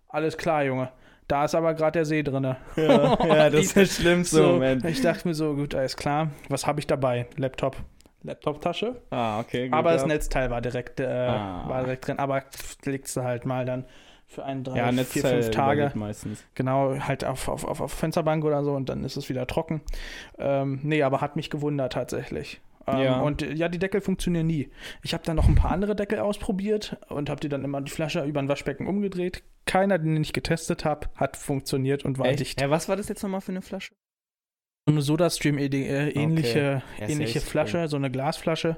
[0.09, 0.89] alles klar, Junge.
[1.29, 2.57] Da ist aber gerade der See drinne.
[2.75, 4.83] ja, ja, das ist der schlimmste So, Moment.
[4.83, 6.31] ich dachte mir so, gut, alles klar.
[6.49, 7.27] Was habe ich dabei?
[7.37, 7.77] Laptop.
[8.23, 8.95] Laptop-Tasche.
[9.09, 9.69] Ah, okay.
[9.69, 11.63] Gut, Aber das Netzteil war direkt, äh, Ah.
[11.69, 12.19] war direkt drin.
[12.19, 12.43] Aber
[12.83, 13.85] legst du halt mal dann
[14.35, 15.91] für ein, drei, ja, vier, fünf Tage.
[15.95, 16.43] meistens.
[16.53, 19.81] Genau, halt auf, auf, auf, auf Fensterbank oder so und dann ist es wieder trocken.
[20.37, 22.61] Ähm, nee, aber hat mich gewundert tatsächlich.
[22.85, 23.21] Ähm, Ja.
[23.21, 24.69] Und ja, die Deckel funktionieren nie.
[25.01, 27.91] Ich habe dann noch ein paar andere Deckel ausprobiert und habe die dann immer die
[27.91, 29.43] Flasche über ein Waschbecken umgedreht.
[29.65, 32.41] Keiner, den ich getestet habe, hat funktioniert und war Echt?
[32.41, 32.61] dicht.
[32.61, 33.93] Ja, was war das jetzt nochmal für eine Flasche?
[34.85, 35.65] So eine SodaStream äh,
[36.09, 38.77] ähnliche, ist ähnliche Flasche, so eine Glasflasche.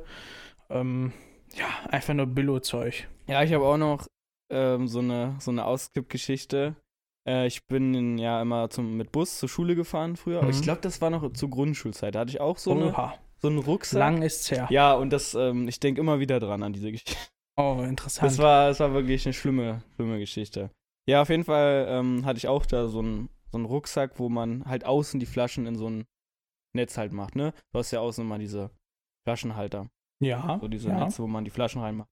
[0.69, 1.11] Ähm,
[1.55, 3.07] ja, einfach nur Billo-Zeug.
[3.27, 4.05] Ja, ich habe auch noch
[4.49, 6.75] ähm, so eine, so eine Auskipp-Geschichte.
[7.27, 10.41] Äh, ich bin ja immer zum, mit Bus zur Schule gefahren früher.
[10.43, 10.49] Mhm.
[10.49, 12.15] Ich glaube, das war noch zur Grundschulzeit.
[12.15, 12.93] Da hatte ich auch so, eine,
[13.39, 13.99] so einen Rucksack.
[13.99, 14.67] lang ist's her.
[14.69, 17.15] Ja, und das, ähm, ich denke immer wieder dran an diese Geschichte.
[17.57, 18.31] Oh, interessant.
[18.31, 20.71] Das war, das war wirklich eine schlimme, schlimme Geschichte.
[21.07, 24.29] Ja, auf jeden Fall ähm, hatte ich auch da so einen, so einen Rucksack, wo
[24.29, 26.05] man halt außen die Flaschen in so ein
[26.75, 27.53] Netz halt macht, ne?
[27.71, 28.71] Du hast ja außen immer diese
[29.25, 29.87] Flaschenhalter.
[30.21, 30.99] ja, So diese ja.
[30.99, 32.09] Netze, wo man die Flaschen reinmacht.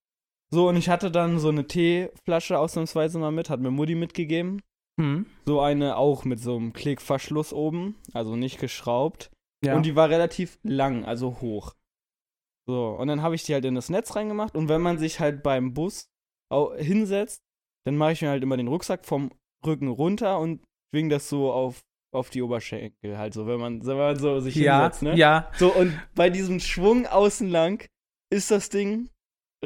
[0.55, 4.61] So, und ich hatte dann so eine Teeflasche ausnahmsweise mal mit, hat mir Mutti mitgegeben.
[4.97, 5.25] Hm.
[5.45, 9.31] So eine auch mit so einem Klickverschluss oben, also nicht geschraubt.
[9.65, 9.75] ja.
[9.75, 11.73] Und die war relativ lang, also hoch.
[12.69, 14.55] So, und dann habe ich die halt in das Netz reingemacht.
[14.55, 16.07] Und wenn man sich halt beim Bus
[16.77, 17.41] hinsetzt,
[17.85, 19.33] dann mache ich mir halt immer den Rucksack vom
[19.65, 21.81] Rücken runter und schwing das so auf,
[22.13, 23.17] auf die Oberschenkel.
[23.17, 25.17] Halt so, wenn man, wenn man so sich ja, hinsetzt, ne?
[25.17, 25.51] ja.
[25.57, 27.85] So, und bei diesem Schwung außen lang
[28.31, 29.09] ist das Ding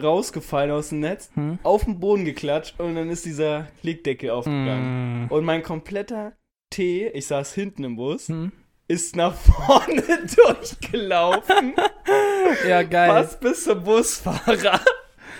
[0.01, 1.59] rausgefallen aus dem Netz, Hm.
[1.63, 5.23] auf den Boden geklatscht und dann ist dieser Klickdeckel aufgegangen.
[5.23, 5.31] Hm.
[5.31, 6.33] Und mein kompletter
[6.71, 8.51] Tee, ich saß hinten im Bus, Hm.
[8.87, 10.03] ist nach vorne
[10.35, 11.73] durchgelaufen,
[12.67, 13.09] Ja, geil.
[13.09, 14.79] fast bis zum Busfahrer.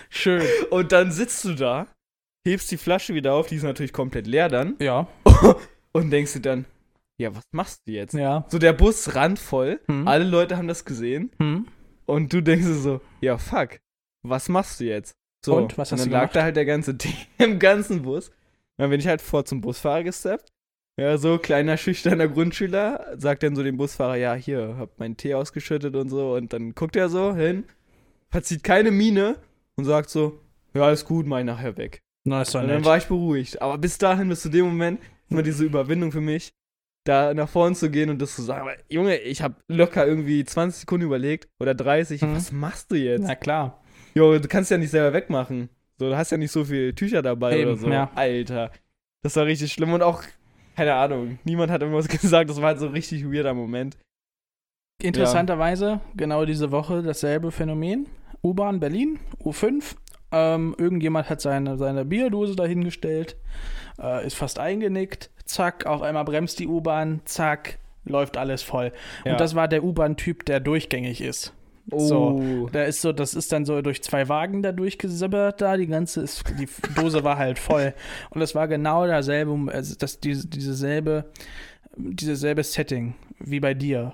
[0.10, 0.44] Schön.
[0.72, 1.88] Und dann sitzt du da,
[2.46, 5.08] hebst die Flasche wieder auf, die ist natürlich komplett leer dann, Ja.
[5.92, 6.66] und denkst dir dann,
[7.18, 8.14] ja, was machst du jetzt?
[8.14, 8.46] Ja.
[8.50, 10.08] So, der Bus randvoll, Hm.
[10.08, 11.68] alle Leute haben das gesehen Hm.
[12.06, 13.80] und du denkst dir so, ja, fuck,
[14.24, 15.14] was machst du jetzt?
[15.46, 16.36] So, Und, was hast dann du lag gemacht?
[16.36, 18.32] da halt der ganze Ding im ganzen Bus.
[18.78, 20.50] Dann bin ich halt vor zum Busfahrer gesteppt.
[21.00, 25.34] Ja, so kleiner, schüchterner Grundschüler, sagt dann so dem Busfahrer, ja, hier, hab meinen Tee
[25.34, 26.34] ausgeschüttet und so.
[26.34, 27.64] Und dann guckt er so hin,
[28.30, 29.38] verzieht keine Miene
[29.76, 30.40] und sagt so,
[30.74, 32.02] ja, alles gut, mach ich nachher weg.
[32.26, 32.86] Na, ist doch Und dann nett.
[32.86, 33.62] war ich beruhigt.
[33.62, 36.52] Aber bis dahin, bis zu dem Moment, immer diese Überwindung für mich,
[37.06, 38.62] da nach vorne zu gehen und das zu sagen.
[38.62, 42.22] Aber Junge, ich habe locker irgendwie 20 Sekunden überlegt oder 30.
[42.22, 42.36] Mhm.
[42.36, 43.24] Was machst du jetzt?
[43.24, 43.82] Na klar.
[44.20, 45.70] Jo, du kannst ja nicht selber wegmachen.
[45.98, 47.90] So, du hast ja nicht so viel Tücher dabei Eben, oder so.
[47.90, 48.12] ja.
[48.16, 48.70] Alter.
[49.24, 50.24] Das war richtig schlimm und auch,
[50.76, 52.50] keine Ahnung, niemand hat irgendwas gesagt.
[52.50, 53.98] Das war halt so ein richtig weirder Moment.
[55.02, 58.08] Interessanterweise, genau diese Woche dasselbe Phänomen.
[58.44, 59.96] U-Bahn Berlin, U5.
[60.34, 63.38] Ähm, irgendjemand hat seine, seine Bierdose dahingestellt,
[64.02, 65.32] äh, ist fast eingenickt.
[65.46, 67.22] Zack, auf einmal bremst die U-Bahn.
[67.24, 68.92] Zack, läuft alles voll.
[69.24, 69.32] Ja.
[69.32, 71.54] Und das war der U-Bahn-Typ, der durchgängig ist.
[71.92, 72.00] Oh.
[72.00, 72.70] So.
[72.72, 76.22] Da ist so, das ist dann so durch zwei Wagen da durchgesibbert da, die ganze
[76.22, 77.94] ist, die Dose war halt voll.
[78.30, 81.26] Und es war genau derselbe, also das, diese, diese selbe,
[81.98, 84.14] dieses selbe Setting wie bei dir.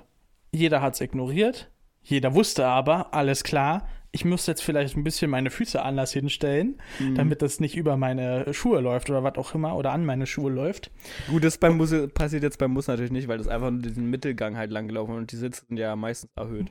[0.52, 1.70] Jeder hat es ignoriert,
[2.02, 6.78] jeder wusste aber, alles klar, ich muss jetzt vielleicht ein bisschen meine Füße anders hinstellen,
[7.00, 7.16] Mhm.
[7.16, 10.50] damit das nicht über meine Schuhe läuft oder was auch immer oder an meine Schuhe
[10.50, 10.90] läuft.
[11.30, 14.10] Gut, das beim Bus passiert jetzt beim Bus natürlich nicht, weil das einfach nur diesen
[14.10, 16.68] Mittelgang halt lang gelaufen und die Sitze sind ja meistens erhöht.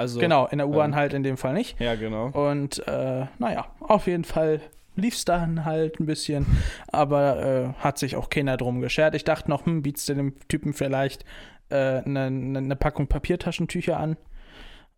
[0.00, 1.78] Also, Genau, in der U-Bahn ähm, halt in dem Fall nicht.
[1.80, 2.26] Ja, genau.
[2.28, 4.60] Und äh, naja, auf jeden Fall
[4.96, 6.44] lief es dann halt ein bisschen,
[6.88, 7.42] aber
[7.78, 9.14] äh, hat sich auch keiner drum geschert.
[9.14, 11.24] Ich dachte noch, hm, bietst du dem Typen vielleicht
[11.70, 14.16] eine äh, ne, ne, ne Packung Papiertaschentücher an?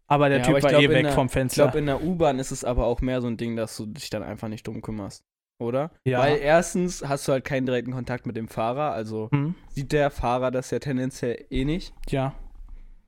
[0.06, 1.62] Aber der Ja, Typ aber ich war glaub, eh weg der- vom Ich Fenster.
[1.64, 4.10] glaube, in der U-Bahn ist es aber auch mehr so ein Ding, dass du dich
[4.10, 5.22] dann einfach nicht drum kümmerst.
[5.58, 5.90] Oder?
[6.04, 6.18] Ja.
[6.18, 10.10] Weil erstens hast du halt keinen direkten Kontakt mit dem Fahrer, also hm, sieht der
[10.10, 11.92] Fahrer das ja tendenziell eh nicht.
[12.08, 12.34] ja,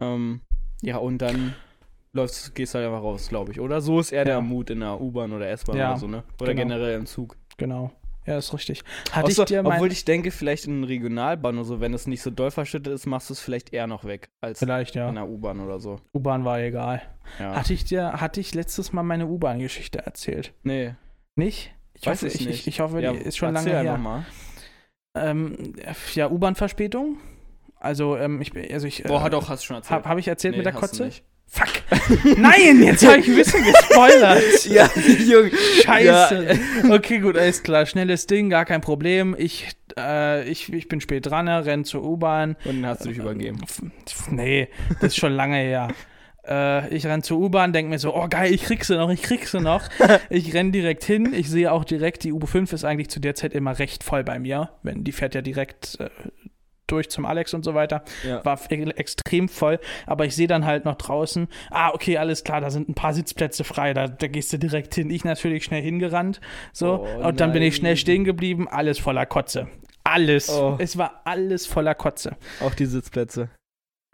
[0.00, 0.40] Ähm,
[0.82, 1.54] ja, und dann
[2.14, 3.60] läufst, gehst du halt einfach raus, glaube ich.
[3.60, 4.40] Oder so ist eher der Ja.
[4.40, 6.22] Mut in der U-Bahn oder S-Bahn Ja, oder so, ne?
[6.40, 6.74] Oder genau.
[6.74, 7.36] generell im Zug.
[7.56, 7.90] genau.
[8.26, 8.82] Ja, ist richtig.
[9.12, 12.06] Hatte Außer, ich dir mein, obwohl ich denke, vielleicht in Regionalbahn oder so, wenn es
[12.06, 15.10] nicht so doll verschüttet ist, machst du es vielleicht eher noch weg als Vielleicht, ja.
[15.10, 16.00] in der U-Bahn oder so.
[16.14, 17.02] U-Bahn war egal.
[17.38, 17.54] Ja.
[17.54, 20.54] Hatte ich dir, hatte ich letztes Mal meine U-Bahn-Geschichte erzählt?
[20.62, 20.94] nee,
[21.36, 21.74] Nicht?
[21.92, 22.60] Ich weiß hoffe, ich ich, nicht.
[22.60, 23.80] ich, ich hoffe, ja, die ist schon lange her.
[23.80, 24.24] einfach mal.
[25.16, 25.74] Ähm,
[26.14, 27.18] ja, U-Bahn-Verspätung.
[27.76, 29.02] Also, ähm, ich, also ich.
[29.04, 29.90] Boah, äh, doch, hast du schon erzählt.
[30.00, 31.04] Habe hab ich erzählt Nee, mit der Kotze?
[31.04, 31.24] nicht.
[31.56, 32.36] Fuck!
[32.36, 34.64] Nein, jetzt habe ich ein bisschen gespoilert.
[34.66, 34.90] ja,
[35.24, 35.52] Junge.
[35.84, 36.58] Scheiße.
[36.90, 37.86] Okay, gut, alles klar.
[37.86, 39.36] Schnelles Ding, gar kein Problem.
[39.38, 42.56] Ich, äh, ich, ich bin spät dran, renn zur U-Bahn.
[42.64, 43.60] Und dann hast du dich übergeben.
[43.62, 43.82] F-
[44.30, 44.68] Nee,
[45.00, 45.88] das ist schon lange her.
[46.46, 49.22] Äh, ich renn zur U-Bahn, denke mir so, oh geil, ich krieg sie noch, ich
[49.22, 49.82] krieg sie noch.
[50.30, 51.32] ich renn direkt hin.
[51.34, 54.40] Ich sehe auch direkt, die U5 ist eigentlich zu der Zeit immer recht voll bei
[54.40, 54.70] mir.
[54.82, 56.10] Wenn die fährt ja direkt äh,
[56.86, 58.04] durch zum Alex und so weiter.
[58.26, 58.44] Ja.
[58.44, 62.70] War extrem voll, aber ich sehe dann halt noch draußen, ah, okay, alles klar, da
[62.70, 65.10] sind ein paar Sitzplätze frei, da, da gehst du direkt hin.
[65.10, 66.40] Ich natürlich schnell hingerannt,
[66.72, 69.68] so, Oh, und dann bin ich schnell stehen geblieben, alles voller Kotze.
[70.04, 70.50] Alles.
[70.50, 70.76] Oh.
[70.78, 72.36] Es war alles voller Kotze.
[72.60, 73.48] Auch die Sitzplätze.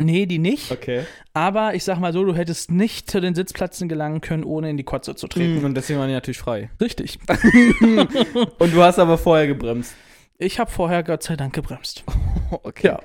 [0.00, 0.70] Nee, die nicht.
[0.70, 1.04] Okay.
[1.34, 4.76] Aber ich sag mal so, du hättest nicht zu den Sitzplätzen gelangen können, ohne in
[4.76, 5.64] die Kotze zu treten.
[5.64, 6.70] Und deswegen waren die natürlich frei.
[6.80, 7.18] Richtig.
[8.58, 9.94] Und du hast aber vorher gebremst.
[10.42, 12.02] Ich habe vorher Gott sei Dank gebremst.
[12.62, 12.88] Okay.
[12.88, 12.98] Ja.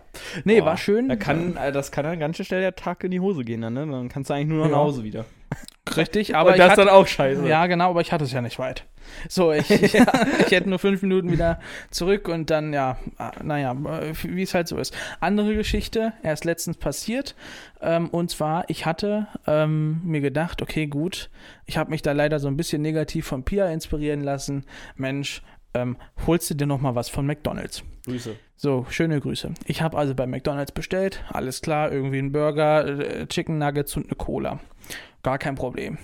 [0.43, 1.07] Nee, Boah, war schön.
[1.07, 3.61] Da kann, äh, das kann dann ganz schön schnell der Tag in die Hose gehen,
[3.61, 3.85] dann, ne?
[3.85, 4.71] Dann kannst du eigentlich nur noch Ja.
[4.71, 5.23] nach Hause wieder.
[5.95, 7.47] Richtig, aber Und ich das ist dann auch scheiße.
[7.47, 8.85] Ja, genau, aber ich hatte es ja nicht weit.
[9.29, 11.59] So, ich, ich hätte nur fünf Minuten wieder
[11.91, 13.75] zurück und dann, ja, ah, naja,
[14.23, 14.97] wie es halt so ist.
[15.19, 17.35] Andere Geschichte, erst letztens passiert.
[17.81, 21.29] Ähm, und zwar, ich hatte ähm, mir gedacht, okay, gut,
[21.67, 24.65] ich habe mich da leider so ein bisschen negativ von Pia inspirieren lassen.
[24.95, 25.43] Mensch,
[25.75, 27.83] ähm, holst du dir noch mal was von McDonald's?
[28.05, 28.35] Grüße.
[28.55, 29.53] So, schöne Grüße.
[29.65, 34.05] Ich habe also bei McDonald's bestellt, alles klar, irgendwie ein Burger, äh, Chicken Nuggets und
[34.07, 34.59] eine Cola.
[35.23, 35.97] Gar kein Problem.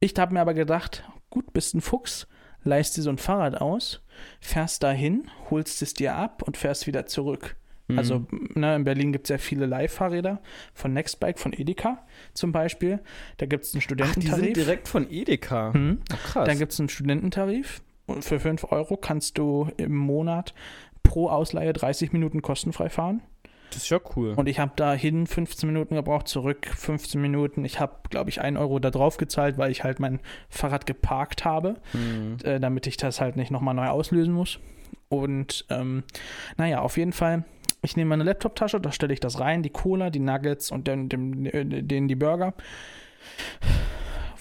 [0.00, 2.28] Ich habe mir aber gedacht, gut, bist ein Fuchs,
[2.64, 4.02] leist dir so ein Fahrrad aus,
[4.40, 7.56] fährst dahin, holst es dir ab und fährst wieder zurück.
[7.88, 7.98] Mhm.
[7.98, 10.40] Also ne, in Berlin gibt es ja viele Leihfahrräder
[10.74, 13.00] von Nextbike, von Edeka zum Beispiel.
[13.38, 14.44] Da gibt es einen Ach, die Studententarif.
[14.44, 15.72] sind direkt von Edeka.
[15.72, 16.00] Hm.
[16.12, 16.46] Ach, krass.
[16.46, 17.80] Dann gibt es einen Studententarif.
[18.06, 20.54] Und für 5 Euro kannst du im Monat
[21.02, 23.22] pro Ausleihe 30 Minuten kostenfrei fahren.
[23.70, 24.34] das ist ja cool.
[24.36, 27.64] Und ich habe dahin 15 Minuten gebraucht, zurück 15 Minuten.
[27.64, 31.44] Ich habe, glaube ich, 1 Euro da drauf gezahlt, weil ich halt mein Fahrrad geparkt
[31.44, 32.36] habe, Mhm.
[32.44, 34.58] äh, damit ich das halt nicht nochmal neu auslösen muss.
[35.08, 36.02] Und ähm,
[36.56, 37.44] naja, auf jeden Fall,
[37.82, 41.08] ich nehme meine Laptoptasche, da stelle ich das rein, die Cola, die Nuggets und dann
[41.08, 42.54] dem, äh, den die Burger.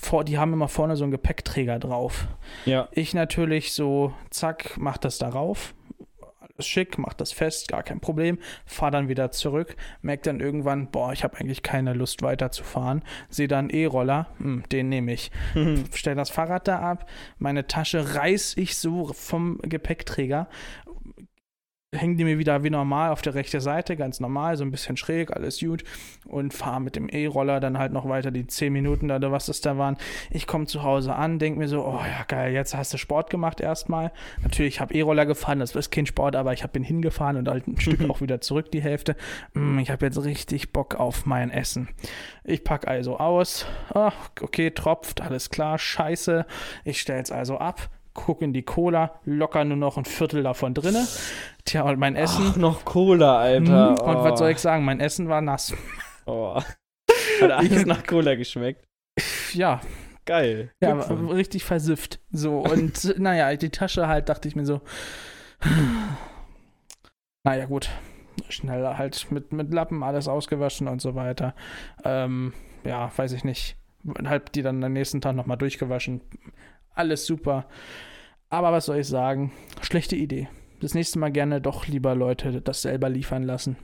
[0.01, 2.27] Vor, die haben immer vorne so einen Gepäckträger drauf.
[2.65, 2.89] Ja.
[2.91, 5.75] Ich natürlich so, zack, mach das darauf.
[6.57, 10.89] ist schick, mach das fest, gar kein Problem, fahr dann wieder zurück, merk dann irgendwann,
[10.89, 15.31] boah, ich habe eigentlich keine Lust weiterzufahren, sehe dann E-Roller, hm, den nehme ich,
[15.93, 20.47] stell das Fahrrad da ab, meine Tasche reiß ich so vom Gepäckträger,
[21.93, 24.95] hängen die mir wieder wie normal auf der rechten Seite, ganz normal, so ein bisschen
[24.95, 25.83] schräg, alles gut
[26.25, 29.47] und fahre mit dem E-Roller dann halt noch weiter die 10 Minuten da, oder was
[29.47, 29.97] das da waren.
[30.29, 33.29] Ich komme zu Hause an, denke mir so, oh ja geil, jetzt hast du Sport
[33.29, 34.13] gemacht erstmal.
[34.41, 37.49] Natürlich, ich habe E-Roller gefahren, das ist kein Sport, aber ich habe bin hingefahren und
[37.49, 39.17] halt ein Stück auch wieder zurück, die Hälfte.
[39.53, 41.89] Mm, ich habe jetzt richtig Bock auf mein Essen.
[42.45, 46.45] Ich packe also aus, oh, okay, tropft, alles klar, scheiße.
[46.85, 50.73] Ich stelle es also ab, guck in die Cola, locker nur noch ein Viertel davon
[50.73, 51.07] drinne.
[51.65, 52.45] Tja, und mein Essen.
[52.51, 53.89] Ach, noch Cola, Alter.
[53.89, 54.83] Hm, Und was soll ich sagen?
[54.85, 55.73] Mein Essen war nass.
[56.25, 56.55] Oh.
[57.41, 58.85] Hat alles nach Cola geschmeckt.
[59.53, 59.81] Ja,
[60.25, 60.71] Geil.
[60.81, 62.19] ja, richtig versifft.
[62.31, 64.81] So, und naja, die Tasche halt, dachte ich mir so.
[67.43, 67.89] Naja, gut.
[68.49, 71.55] Schnell halt mit, mit Lappen alles ausgewaschen und so weiter.
[72.03, 73.77] Ähm, ja, weiß ich nicht.
[74.25, 76.21] Halb die dann am nächsten Tag nochmal durchgewaschen.
[76.93, 77.65] Alles super.
[78.49, 79.51] Aber was soll ich sagen?
[79.81, 80.49] Schlechte Idee.
[80.81, 83.77] Das nächste Mal gerne doch lieber Leute das selber liefern lassen.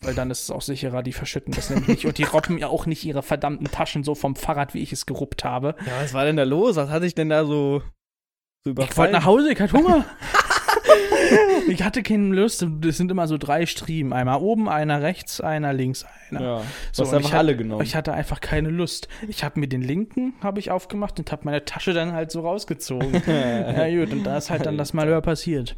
[0.00, 2.06] Weil dann ist es auch sicherer, die verschütten das nämlich nicht.
[2.06, 5.06] Und die robben ja auch nicht ihre verdammten Taschen so vom Fahrrad, wie ich es
[5.06, 5.76] geruppt habe.
[5.86, 6.76] Ja, was war denn da los?
[6.76, 7.80] Was hatte ich denn da so,
[8.64, 9.12] so Ich wollte überfallen?
[9.12, 10.04] nach Hause, ich hatte Hunger.
[11.68, 12.66] ich hatte keine Lust.
[12.80, 14.12] Das sind immer so drei Striemen.
[14.12, 16.40] Einmal oben, einer rechts, einer links, einer.
[16.42, 17.82] Ja, So, hast einfach ich alle genommen.
[17.82, 19.08] Ich hatte einfach keine Lust.
[19.28, 22.40] Ich habe mir den linken habe ich aufgemacht und habe meine Tasche dann halt so
[22.40, 23.12] rausgezogen.
[23.26, 25.76] ja gut, und da ist halt dann das Malheur passiert.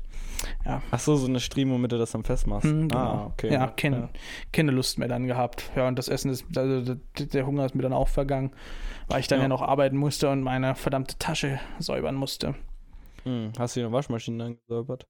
[0.91, 2.65] Ach so, so eine Stream, womit du das dann festmachst.
[2.69, 3.01] Hm, genau.
[3.01, 3.53] Ah, okay.
[3.53, 4.11] Ja, keine,
[4.53, 5.71] keine Lust mehr dann gehabt.
[5.77, 8.53] Ja, und das Essen ist, also der- der Hunger ist mir dann auch vergangen,
[9.09, 9.49] weil ich dann ja, Ja.
[9.49, 12.55] noch arbeiten musste und meine verdammte Tasche säubern musste.
[13.25, 15.07] Hm, hast du die Waschmaschine dann gesäubert?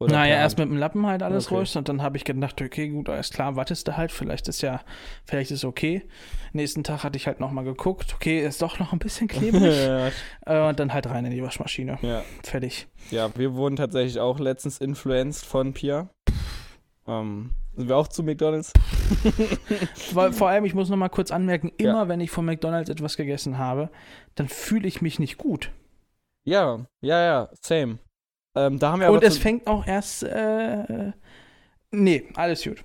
[0.00, 1.54] Naja, per erst mit dem Lappen halt alles Okay.
[1.56, 4.60] ruhig und dann habe ich gedacht, okay, gut, alles klar, wartest du halt, vielleicht ist
[4.62, 4.80] ja,
[5.24, 6.02] vielleicht ist okay.
[6.52, 10.08] Nächsten Tag hatte ich halt nochmal geguckt, okay, ist doch noch ein bisschen klebrig ja,
[10.46, 11.98] äh, und dann halt rein in die Waschmaschine.
[12.02, 12.22] ja.
[12.42, 12.86] Fertig.
[13.10, 16.08] ja, wir wurden tatsächlich auch letztens influenced von Pia.
[17.06, 18.72] Ähm, sind wir auch zu McDonalds?
[20.12, 21.90] Weil, vor allem, ich muss nochmal kurz anmerken, Ja.
[21.90, 23.90] immer wenn ich von McDonalds etwas gegessen habe,
[24.36, 25.70] dann fühle ich mich nicht gut.
[26.44, 27.98] Ja, ja, ja, same.
[28.54, 31.12] Ähm, da haben wir und es fängt auch erst, äh,
[31.90, 32.84] nee, alles gut.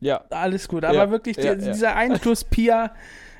[0.00, 1.72] ja, Alles gut, aber Ja, wirklich, ja, die, ja.
[1.72, 2.94] dieser Einfluss Pia,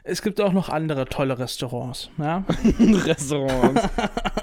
[0.04, 2.44] es gibt auch noch andere tolle Restaurants, ja.
[2.78, 3.88] Restaurants.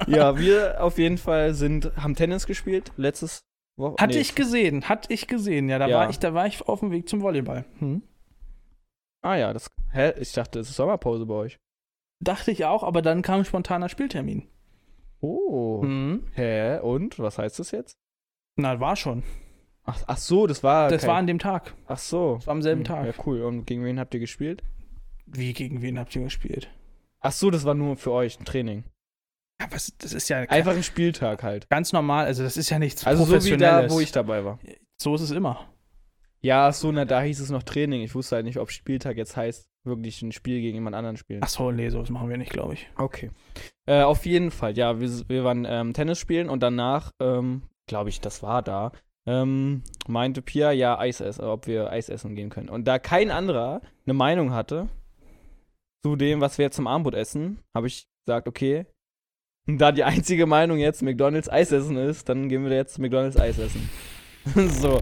[0.08, 3.42] ja, wir auf jeden Fall sind, haben Tennis gespielt, letztes
[3.78, 3.96] Woche.
[4.02, 5.98] Hatte nee, ich gesehen, hatte ich gesehen, ja, da Ja.
[6.00, 7.66] war ich, da war ich auf dem Weg zum Volleyball.
[7.80, 8.02] Hm.
[9.24, 11.58] Ah ja, das, hä, ich dachte, es ist Sommerpause bei euch.
[12.24, 14.48] Dachte ich auch, aber dann kam ein spontaner Spieltermin.
[15.20, 15.82] Oh.
[15.84, 16.24] Hm.
[16.34, 17.18] Hä, und?
[17.20, 17.98] Was heißt das jetzt?
[18.56, 19.24] Na, war schon.
[19.84, 21.74] Ach, ach so, das war Das kein- war an dem Tag.
[21.88, 22.36] Ach so.
[22.36, 23.06] Das war am selben Hm, Tag.
[23.18, 23.42] Ja, cool.
[23.44, 24.64] Und gegen wen habt ihr gespielt?
[25.26, 26.70] Wie, gegen wen habt ihr gespielt?
[27.20, 28.84] Ach so, das war nur für euch ein Training.
[29.60, 31.68] Ja, was, das ist ja Einfach ein Spieltag halt.
[31.70, 34.60] ganz normal, also das ist ja nichts Also so wie da, wo ich dabei war.
[35.02, 35.68] so ist es immer.
[36.42, 38.02] Ja, so, na, da hieß es noch Training.
[38.02, 41.42] Ich wusste halt nicht, ob Spieltag jetzt heißt, wirklich ein Spiel gegen jemand anderen spielen.
[41.44, 42.88] Ach so, nee, sowas machen wir nicht, glaube ich.
[42.98, 43.32] Okay.
[43.88, 48.10] Äh, auf jeden Fall, ja, wir, wir waren ähm, Tennis spielen und danach, ähm, glaube
[48.10, 48.92] ich, das war da,
[49.26, 52.70] ähm, meinte Pia, ja, Eis essen, ob wir Eis essen gehen können.
[52.70, 54.88] Und da kein anderer eine Meinung hatte
[56.04, 58.86] zu dem, was wir jetzt zum Abendbrot essen, habe ich gesagt, okay,
[59.66, 63.58] da die einzige Meinung jetzt McDonalds Eis essen ist, dann gehen wir jetzt McDonalds Eis
[63.58, 63.90] essen.
[64.70, 65.00] so.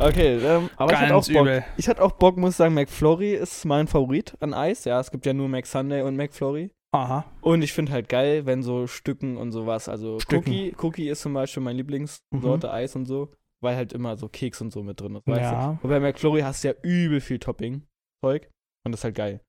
[0.00, 1.42] Okay, ähm, aber ich hatte auch Ganz Bock.
[1.42, 1.64] übel.
[1.76, 4.84] Ich hatte auch Bock, muss sagen, McFlurry ist mein Favorit an Eis.
[4.84, 6.70] Ja, es gibt ja nur McSunday und McFlurry.
[6.92, 7.24] Aha.
[7.40, 10.48] Und ich finde halt geil, wenn so Stücken und sowas, also Stücken.
[10.50, 14.60] Cookie, Cookie ist zum Beispiel meine Lieblingssorte Eis und so, weil halt immer so Keks
[14.60, 15.66] und so mit drin ist, weißt Ja.
[15.72, 15.78] du?
[15.82, 18.48] Und bei McFlurry hast du ja übel viel Topping-Zeug
[18.84, 19.40] und das ist halt geil.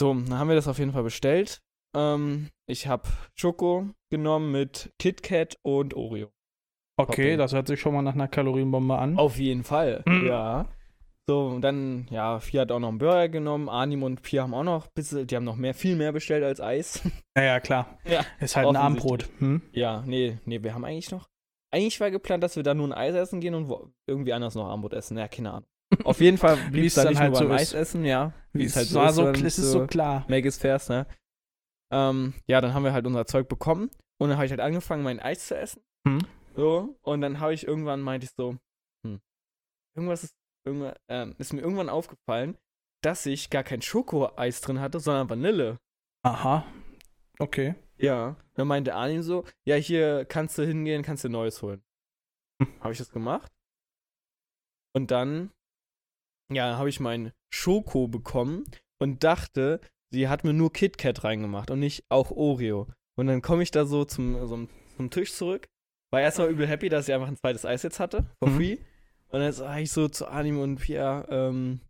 [0.00, 1.60] So, dann haben wir das auf jeden Fall bestellt.
[1.96, 6.30] Ähm, ich habe Schoko genommen mit KitKat und Oreo.
[6.98, 9.16] Okay, das hört sich schon mal nach einer Kalorienbombe an.
[9.18, 10.26] Auf jeden Fall, Mhm.
[10.26, 10.66] ja.
[11.28, 14.54] So, und dann, ja, Pia hat auch noch einen Burger genommen, Arnim und Pia haben
[14.54, 17.02] auch noch bisschen, die haben noch mehr, viel mehr bestellt als Eis.
[17.36, 17.98] Ja, ja, klar.
[18.06, 18.76] Ja, Ist halt ein.
[18.76, 19.28] Abendbrot.
[19.38, 19.60] Hm?
[19.72, 21.28] Ja, nee, nee, wir haben eigentlich noch.
[21.70, 24.54] Eigentlich war geplant, dass wir da nur ein Eis essen gehen und wo, irgendwie anders
[24.54, 25.18] noch Abendbrot essen.
[25.18, 25.68] Ja, keine Ahnung.
[26.04, 27.52] Auf jeden Fall blieb es dann dann halt so beim.
[27.58, 28.32] Eis essen, ja.
[28.54, 29.14] Wie es halt so war ist.
[29.16, 30.24] so, es ist so klar.
[30.28, 31.06] Make is fast, ne?
[31.92, 35.02] Ähm, ja, dann haben wir halt unser Zeug bekommen und dann habe ich halt angefangen,
[35.02, 35.82] mein Eis zu essen.
[36.06, 36.20] Hm.
[36.54, 38.56] So, und dann habe ich irgendwann meinte ich so,
[39.04, 39.20] hm,
[39.94, 40.34] irgendwas ist,
[40.64, 42.56] irgendwann, ähm, ist mir irgendwann aufgefallen,
[43.02, 45.78] dass ich gar kein Schokoeis drin hatte, sondern Vanille.
[46.24, 46.66] Aha.
[47.38, 47.74] Okay.
[47.96, 48.36] Ja.
[48.54, 51.82] Dann meinte Arnim so, ja, hier kannst du hingehen, kannst du Neues holen.
[52.60, 52.80] Hm.
[52.80, 53.52] Habe ich das gemacht.
[54.94, 55.52] Und dann,
[56.52, 58.64] ja, habe ich meinen Schoko bekommen
[59.00, 59.80] und dachte,
[60.10, 62.88] sie hat mir nur KitKat reingemacht und nicht auch Oreo.
[63.16, 65.68] Und dann komme ich da so zum, so zum Tisch zurück.
[66.10, 68.56] War erstmal übel happy, dass sie einfach ein zweites Eis jetzt hatte, for Mhm.
[68.56, 68.76] free.
[69.28, 71.80] Und dann sage ich so zu Anim und Pia, ähm,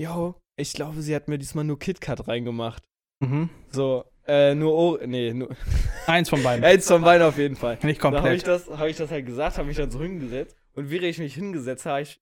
[0.00, 2.82] yo, ich glaube, sie hat mir diesmal nur KitKat reingemacht.
[3.20, 3.48] Mhm.
[3.70, 5.48] So, äh, nur Oreo, nee, nur,
[6.06, 6.64] Eins von beiden.
[6.64, 7.78] eins von beiden auf jeden Fall.
[7.82, 8.46] Nicht Da habe ich, komplett.
[8.46, 10.56] das- hab ich das halt gesagt, habe mich dann so hingesetzt.
[10.74, 12.20] Und während ich mich hingesetzt habe, habe ich,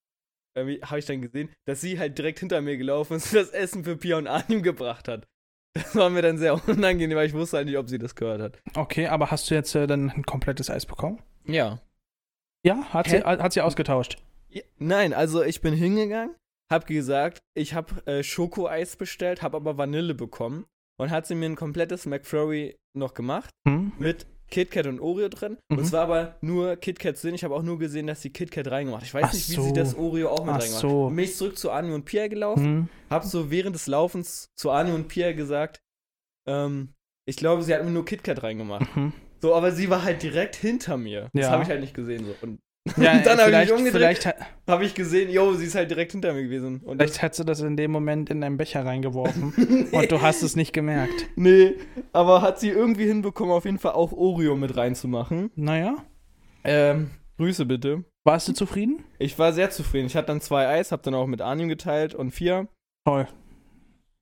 [0.54, 3.50] äh, hab ich dann gesehen, dass sie halt direkt hinter mir gelaufen ist und das
[3.50, 5.26] Essen für Pia und Anim gebracht hat.
[5.74, 8.40] Das war mir dann sehr unangenehm, weil ich wusste halt nicht, ob sie das gehört
[8.40, 8.58] hat.
[8.76, 11.20] Okay, aber hast du jetzt äh, dann ein komplettes Eis bekommen?
[11.46, 11.80] Ja.
[12.64, 14.16] Ja, hat sie, hat sie ausgetauscht.
[14.48, 16.34] Ja, Nein, also ich bin hingegangen,
[16.70, 20.64] hab gesagt, ich hab äh, Schokoeis bestellt, hab aber Vanille bekommen
[20.96, 23.92] und hat sie mir ein komplettes McFlurry noch gemacht Hm?
[23.98, 25.56] mit KitKat und Oreo drin.
[25.68, 25.78] Mhm.
[25.78, 27.34] Und zwar aber nur KitKat drin.
[27.34, 29.02] Ich habe auch nur gesehen, dass sie KitKat reingemacht.
[29.02, 29.08] hat.
[29.08, 29.62] Ich weiß Ach nicht, wie so.
[29.62, 30.80] sie das Oreo auch mit Ach reingemacht.
[30.82, 31.06] so.
[31.08, 31.16] hat.
[31.16, 32.88] Bin ich zurück zu Ani und Pia gelaufen, Hm?
[33.10, 35.80] hab so während des Laufens zu Ani und Pia gesagt,
[36.46, 36.90] ähm,
[37.26, 38.94] ich glaube, sie hat mir nur KitKat reingemacht.
[38.96, 39.12] Mhm.
[39.40, 41.28] So, aber sie war halt direkt hinter mir.
[41.32, 41.50] Das Ja.
[41.50, 42.24] habe ich halt nicht gesehen.
[42.24, 42.34] So.
[42.46, 42.60] Und
[42.98, 44.34] Ja, Dann hab ich mich umgedreht.
[44.66, 46.80] habe ich gesehen, yo, sie ist halt direkt hinter mir gewesen.
[46.84, 50.42] Und vielleicht hat sie das in dem Moment in deinen Becher reingeworfen und du hast
[50.42, 51.26] es nicht gemerkt.
[51.36, 51.74] nee,
[52.12, 55.50] aber hat sie irgendwie hinbekommen, auf jeden Fall auch Oreo mit reinzumachen.
[55.56, 55.96] Naja,
[56.62, 58.04] Ähm, Grüße bitte.
[58.24, 59.02] warst du zufrieden?
[59.18, 60.06] Ich war sehr zufrieden.
[60.06, 62.68] Ich hatte dann zwei Eis, hab dann auch mit Arnim geteilt und vier.
[63.06, 63.26] Toll.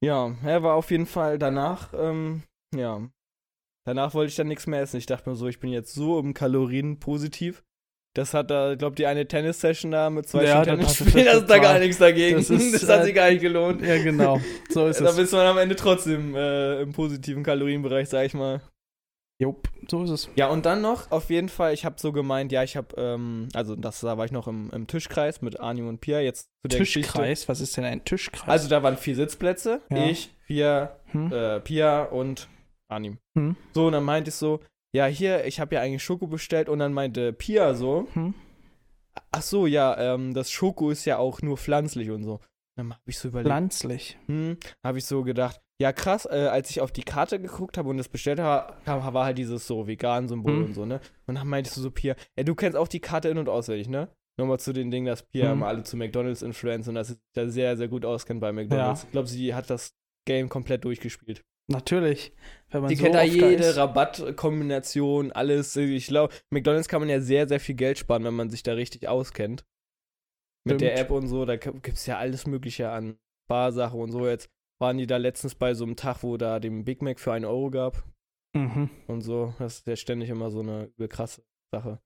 [0.05, 2.43] Ja, er war auf jeden Fall danach, ähm,
[2.75, 3.01] ja.
[3.85, 4.97] Danach wollte ich dann nichts mehr essen.
[4.99, 7.65] Ich dachte mir so, ich bin jetzt so im Kalorien positiv.
[8.15, 11.27] Das hat da, glaub die eine Tennis-Session da mit zwei Ja, das- Tennis das spielen,
[11.27, 12.37] ist das ist da gar nichts dagegen.
[12.37, 13.81] das Das, ist, hat äh, sich gar nicht gelohnt.
[13.81, 14.39] Ja, genau.
[14.69, 15.17] So ist Da es.
[15.17, 18.61] bist man am Ende trotzdem äh, im positiven Kalorienbereich, sag ich mal.
[19.41, 20.29] Jupp, so ist es.
[20.37, 23.49] Ja, und dann noch, auf jeden Fall, ich habe so gemeint, ja, ich habe, ähm,
[23.55, 26.69] also das, da war ich noch im, im Tischkreis mit Arnim und Pia, jetzt zu
[26.69, 27.11] der Geschichte.
[27.13, 27.49] Tischkreis?
[27.49, 28.47] Was ist denn ein Tischkreis?
[28.49, 30.07] Also da waren vier Sitzplätze, Ja.
[30.07, 31.33] ich, Pia, hm?
[31.33, 32.47] äh, Pia und
[32.89, 33.19] Arnim.
[33.37, 33.57] Hm?
[33.75, 34.61] So, und dann meinte ich so,
[34.95, 38.35] ja, hier, ich habe ja eigentlich Schoko bestellt und dann meinte Pia so, Hm?
[39.31, 42.41] ach so, ja, ähm, das Schoko ist ja auch nur pflanzlich und so.
[42.77, 44.19] Dann habe ich so überlegt, Pflanzlich.
[44.27, 47.89] hm, habe ich so gedacht, ja krass, äh, als ich auf die Karte geguckt habe
[47.91, 50.65] und das bestellt habe, war halt dieses so Vegan-Symbol Hm.
[50.65, 51.01] und so, ne?
[51.27, 53.89] Und dann meinte ich so, Pia, ey, du kennst auch die Karte in- und auswendig,
[53.89, 54.09] ne?
[54.39, 55.53] Nochmal zu den Dingen, dass Pia Hm.
[55.59, 58.53] immer alle zu McDonalds influenzen und dass sie sich da sehr, sehr gut auskennt bei
[58.53, 59.03] McDonalds.
[59.03, 59.07] Ja.
[59.07, 59.93] Ich glaube, sie hat das
[60.27, 61.43] Game komplett durchgespielt.
[61.69, 62.33] Natürlich.
[62.71, 63.77] Wenn man Die so kennt da jede ist.
[63.77, 65.77] Rabattkombination, alles.
[65.77, 68.73] Ich glaube, McDonalds kann man ja sehr, sehr viel Geld sparen, wenn man sich da
[68.73, 69.65] richtig auskennt.
[70.65, 71.01] Mit der Stimmt.
[71.01, 74.27] App und so, da gibt es ja alles Mögliche an Barsachen und so.
[74.29, 74.49] Jetzt
[74.81, 77.45] waren die da letztens bei so einem Tag, wo da den Big Mac für einen
[77.45, 78.05] Euro gab
[78.55, 78.91] Mhm.
[79.07, 79.55] und so.
[79.59, 81.43] Das ist ja ständig immer so eine übel krasse
[81.75, 82.01] Sache.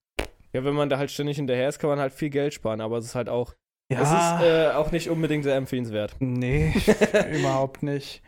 [0.52, 2.98] Ja, wenn man da halt ständig hinterher ist, kann man halt viel Geld sparen, aber
[2.98, 3.54] es ist halt auch,
[3.90, 6.14] Ja, es ist äh, auch nicht unbedingt sehr empfehlenswert.
[6.20, 6.72] nee,
[7.38, 8.22] überhaupt nicht.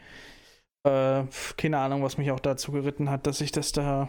[0.84, 1.24] Äh,
[1.56, 4.08] keine Ahnung, was mich auch dazu geritten hat, dass ich das da.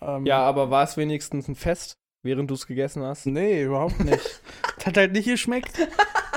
[0.00, 3.26] Ähm, Ja, aber war es wenigstens ein Fest, während du es gegessen hast?
[3.26, 4.42] Nee, überhaupt nicht.
[4.76, 5.76] das hat halt nicht geschmeckt.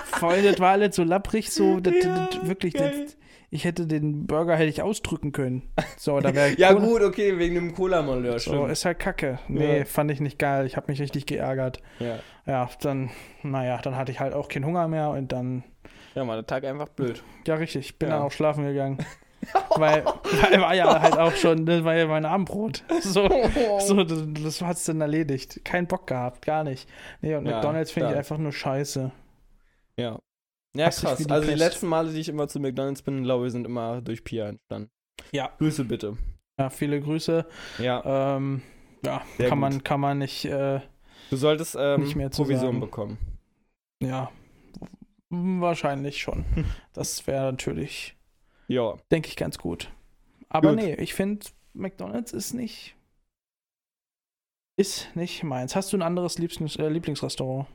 [0.06, 3.18] Vor allem, das war alles so lapprig, so, das, Ja, das, wirklich, das,
[3.52, 5.72] ich hätte den Burger hätte ich ausdrücken können.
[5.98, 8.72] So, da wäre Ja, gut, okay, wegen dem Cola-Malheur, So, stimmt.
[8.72, 9.40] ist halt kacke.
[9.48, 9.86] Nee, Ja.
[9.86, 10.66] fand ich nicht geil.
[10.66, 11.82] Ich habe mich richtig geärgert.
[12.00, 12.20] Ja.
[12.46, 13.12] Ja, dann,
[13.44, 15.64] naja, dann hatte ich halt auch keinen Hunger mehr und dann,
[16.16, 17.24] ja, war der Tag einfach blöd.
[17.48, 18.16] ja, richtig, bin Ja.
[18.18, 18.98] dann auch schlafen gegangen.
[19.78, 22.84] Weil, weil war ja halt auch schon, das war ja mein Abendbrot.
[23.02, 23.30] So,
[23.80, 25.62] so das, das hat's dann erledigt.
[25.64, 26.88] Kein Bock gehabt, gar nicht.
[27.22, 29.12] Nee, und Ja, McDonalds finde ich einfach nur scheiße.
[29.98, 30.20] Ja.
[30.76, 31.18] Ja, dich krass.
[31.18, 34.02] die Also die letzten Male, die ich immer zu McDonalds bin, glaube ich, sind immer
[34.02, 34.90] durch Pia entstanden.
[35.32, 35.50] Ja.
[35.58, 36.18] Grüße bitte.
[36.60, 37.46] Ja, viele Grüße.
[37.80, 38.36] Ja.
[38.36, 38.62] Ähm,
[39.06, 39.70] ja, Sehr kann gut.
[39.70, 40.82] man, kann man nicht, äh,
[41.30, 42.80] Du solltest ähm, Nicht mehr zu Provision sagen.
[42.82, 43.18] bekommen.
[44.02, 44.30] ja,
[45.30, 46.46] wahrscheinlich schon.
[46.94, 48.16] Das wäre natürlich
[48.70, 48.98] Ja.
[49.12, 49.92] denke ich, ganz gut.
[50.48, 50.80] Aber Gut.
[50.80, 52.96] nee, ich finde, McDonalds ist nicht.
[54.78, 55.76] Ist nicht meins.
[55.76, 57.68] Hast du ein anderes Lieblings äh, Lieblingsrestaurant?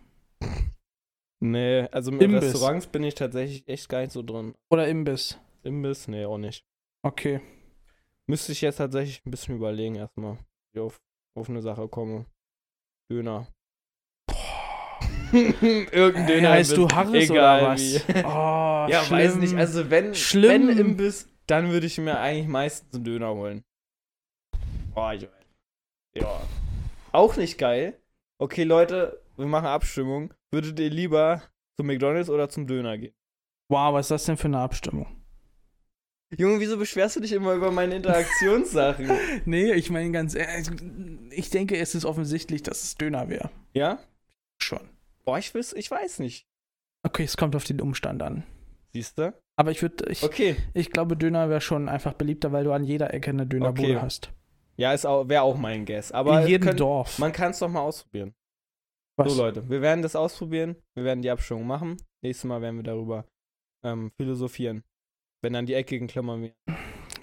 [1.40, 2.44] Nee, also mit Imbiss.
[2.54, 4.54] Restaurants bin ich tatsächlich echt gar nicht so drin.
[4.70, 5.38] Oder Imbiss?
[5.62, 6.08] Imbiss?
[6.08, 6.64] Nee, auch nicht.
[7.02, 7.40] Okay.
[8.26, 10.38] Müsste ich jetzt tatsächlich ein bisschen überlegen erstmal,
[10.72, 10.98] wie ich auf,
[11.36, 12.24] auf eine Sache komme.
[13.10, 13.46] Döner.
[15.92, 16.50] Irgendein Äh, Döner.
[16.52, 18.04] heißt du Harris Egal oder was?
[18.24, 19.18] Oh, ja, schlimm.
[19.18, 19.54] weiß nicht.
[19.56, 20.68] Also wenn, Schlimm.
[20.68, 23.64] wenn Imbiss, dann würde ich mir eigentlich meistens einen Döner holen.
[24.94, 25.28] Boah, ich
[26.14, 26.40] Ja.
[27.12, 27.98] Auch nicht geil.
[28.38, 30.32] Okay, Leute, wir machen Abstimmung.
[30.52, 31.42] Würdet ihr lieber
[31.76, 33.14] zum McDonalds oder zum Döner gehen?
[33.68, 35.06] Wow, was ist das denn für eine Abstimmung?
[36.36, 39.10] Junge, wieso beschwerst du dich immer über meine Interaktionssachen?
[39.44, 40.68] Nee, ich meine ganz ehrlich,
[41.30, 43.50] ich denke, es ist offensichtlich, dass es Döner wäre.
[43.72, 43.98] ja?
[44.62, 44.80] Schon.
[45.24, 46.46] Boah, ich, weiß, ich weiß nicht.
[47.02, 48.44] Okay, es kommt auf den Umstand an.
[48.92, 49.34] Siehst du?
[49.56, 50.56] Aber ich würde, ich, Okay.
[50.74, 54.00] ich glaube, Döner wäre schon einfach beliebter, weil du an jeder Ecke eine Dönerbude Okay.
[54.00, 54.32] hast.
[54.76, 54.92] Ja,
[55.28, 56.10] wäre auch mein Guess.
[56.12, 57.18] Aber In jedem können- Dorf.
[57.18, 58.34] man kann es doch mal ausprobieren.
[59.16, 59.32] Was?
[59.32, 60.74] So, Leute, wir werden das ausprobieren.
[60.94, 61.96] Wir werden die Abstimmung machen.
[62.22, 63.26] Nächstes Mal werden wir darüber
[63.84, 64.82] ähm, philosophieren.
[65.42, 66.54] Wenn dann die eckigen Klammern wieder.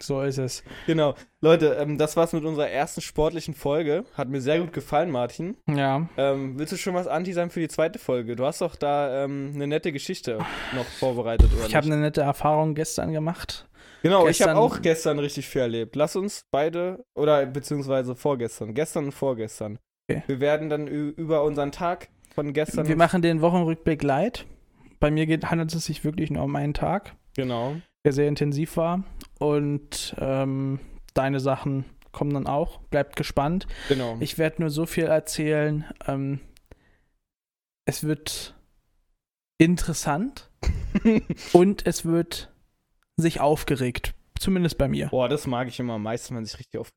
[0.02, 0.64] So ist es.
[0.88, 1.16] Genau.
[1.42, 4.04] Leute, ähm, das war's mit unserer ersten sportlichen Folge.
[4.16, 5.58] Hat mir sehr gut gefallen, Martin.
[5.70, 6.08] Ja.
[6.18, 8.36] Ähm, willst du schon was anti sein für die zweite Folge?
[8.36, 10.40] Du hast doch da ähm, eine nette Geschichte
[10.76, 13.68] noch vorbereitet, oder Ich habe eine nette Erfahrung gestern gemacht.
[14.04, 15.96] Genau, ich gestern- habe auch gestern richtig viel erlebt.
[15.96, 19.78] Lass uns beide, oder beziehungsweise vorgestern, gestern und vorgestern.
[20.10, 20.24] Okay.
[20.26, 22.88] Wir werden dann über unseren Tag von gestern.
[22.88, 24.46] Wir machen den Wochenrückblick light.
[25.00, 27.76] Bei mir geht, handelt es sich wirklich nur um einen Tag, genau.
[28.06, 29.04] Der sehr intensiv war.
[29.40, 30.80] Und ähm,
[31.14, 32.80] deine Sachen kommen dann auch.
[32.90, 33.68] Bleibt gespannt.
[33.88, 34.18] Genau.
[34.20, 35.86] Ich werde nur so viel erzählen.
[36.08, 36.40] Ähm,
[37.86, 38.56] es wird
[39.58, 40.50] interessant
[41.54, 42.52] und es wird
[43.18, 44.14] sich aufgeregt.
[44.40, 45.08] Zumindest bei mir.
[45.10, 46.90] Boah, das mag ich immer am meisten, wenn sich richtig auf.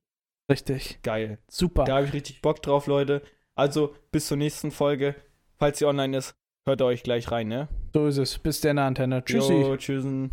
[0.50, 1.00] Richtig.
[1.02, 1.38] Geil.
[1.48, 1.84] Super.
[1.84, 3.22] Da habe ich richtig Bock drauf, Leute.
[3.54, 5.14] Also, bis zur nächsten Folge.
[5.58, 6.34] Falls sie online ist,
[6.66, 7.68] hört ihr euch gleich rein, ne?
[7.92, 8.38] So ist es.
[8.38, 9.24] Bis der Antenne.
[9.24, 9.52] Tschüssi.
[9.52, 10.30] Jo, tschüssen.